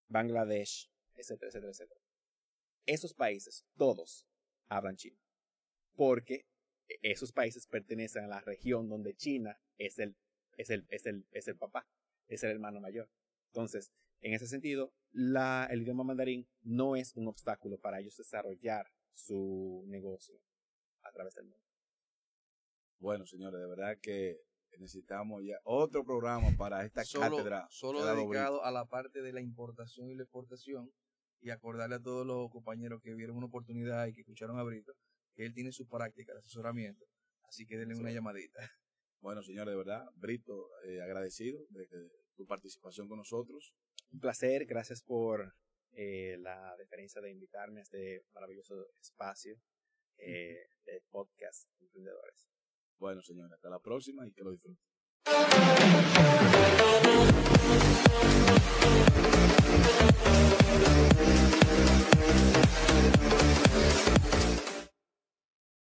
[0.08, 2.00] Bangladesh, etcétera, etcétera, etcétera.
[2.86, 4.24] Esos países, todos,
[4.68, 5.18] hablan chino.
[5.96, 6.46] Porque
[7.02, 10.16] esos países pertenecen a la región donde China es el,
[10.56, 11.88] es el, es el, es el papá,
[12.28, 13.10] es el hermano mayor.
[13.48, 19.84] Entonces, en ese sentido, el idioma mandarín no es un obstáculo para ellos desarrollar su
[19.88, 20.40] negocio
[21.02, 21.65] a través del mundo.
[22.98, 24.40] Bueno, señores, de verdad que
[24.78, 27.66] necesitamos ya otro programa para esta solo, cátedra.
[27.70, 30.90] Solo dedicado a la parte de la importación y la exportación
[31.40, 34.92] y acordarle a todos los compañeros que vieron una oportunidad y que escucharon a Brito
[35.34, 37.04] que él tiene su práctica de asesoramiento.
[37.46, 38.00] Así que denle sí.
[38.00, 38.58] una llamadita.
[39.18, 43.72] Bueno, señores, de verdad, Brito, eh, agradecido de, de, tu participación con nosotros.
[44.12, 45.54] Un placer, gracias por
[45.92, 49.56] eh, la deferencia de invitarme a este maravilloso espacio
[50.18, 52.50] eh, de podcast Emprendedores.
[52.98, 54.78] Bueno, señores, hasta la próxima y que lo disfruten.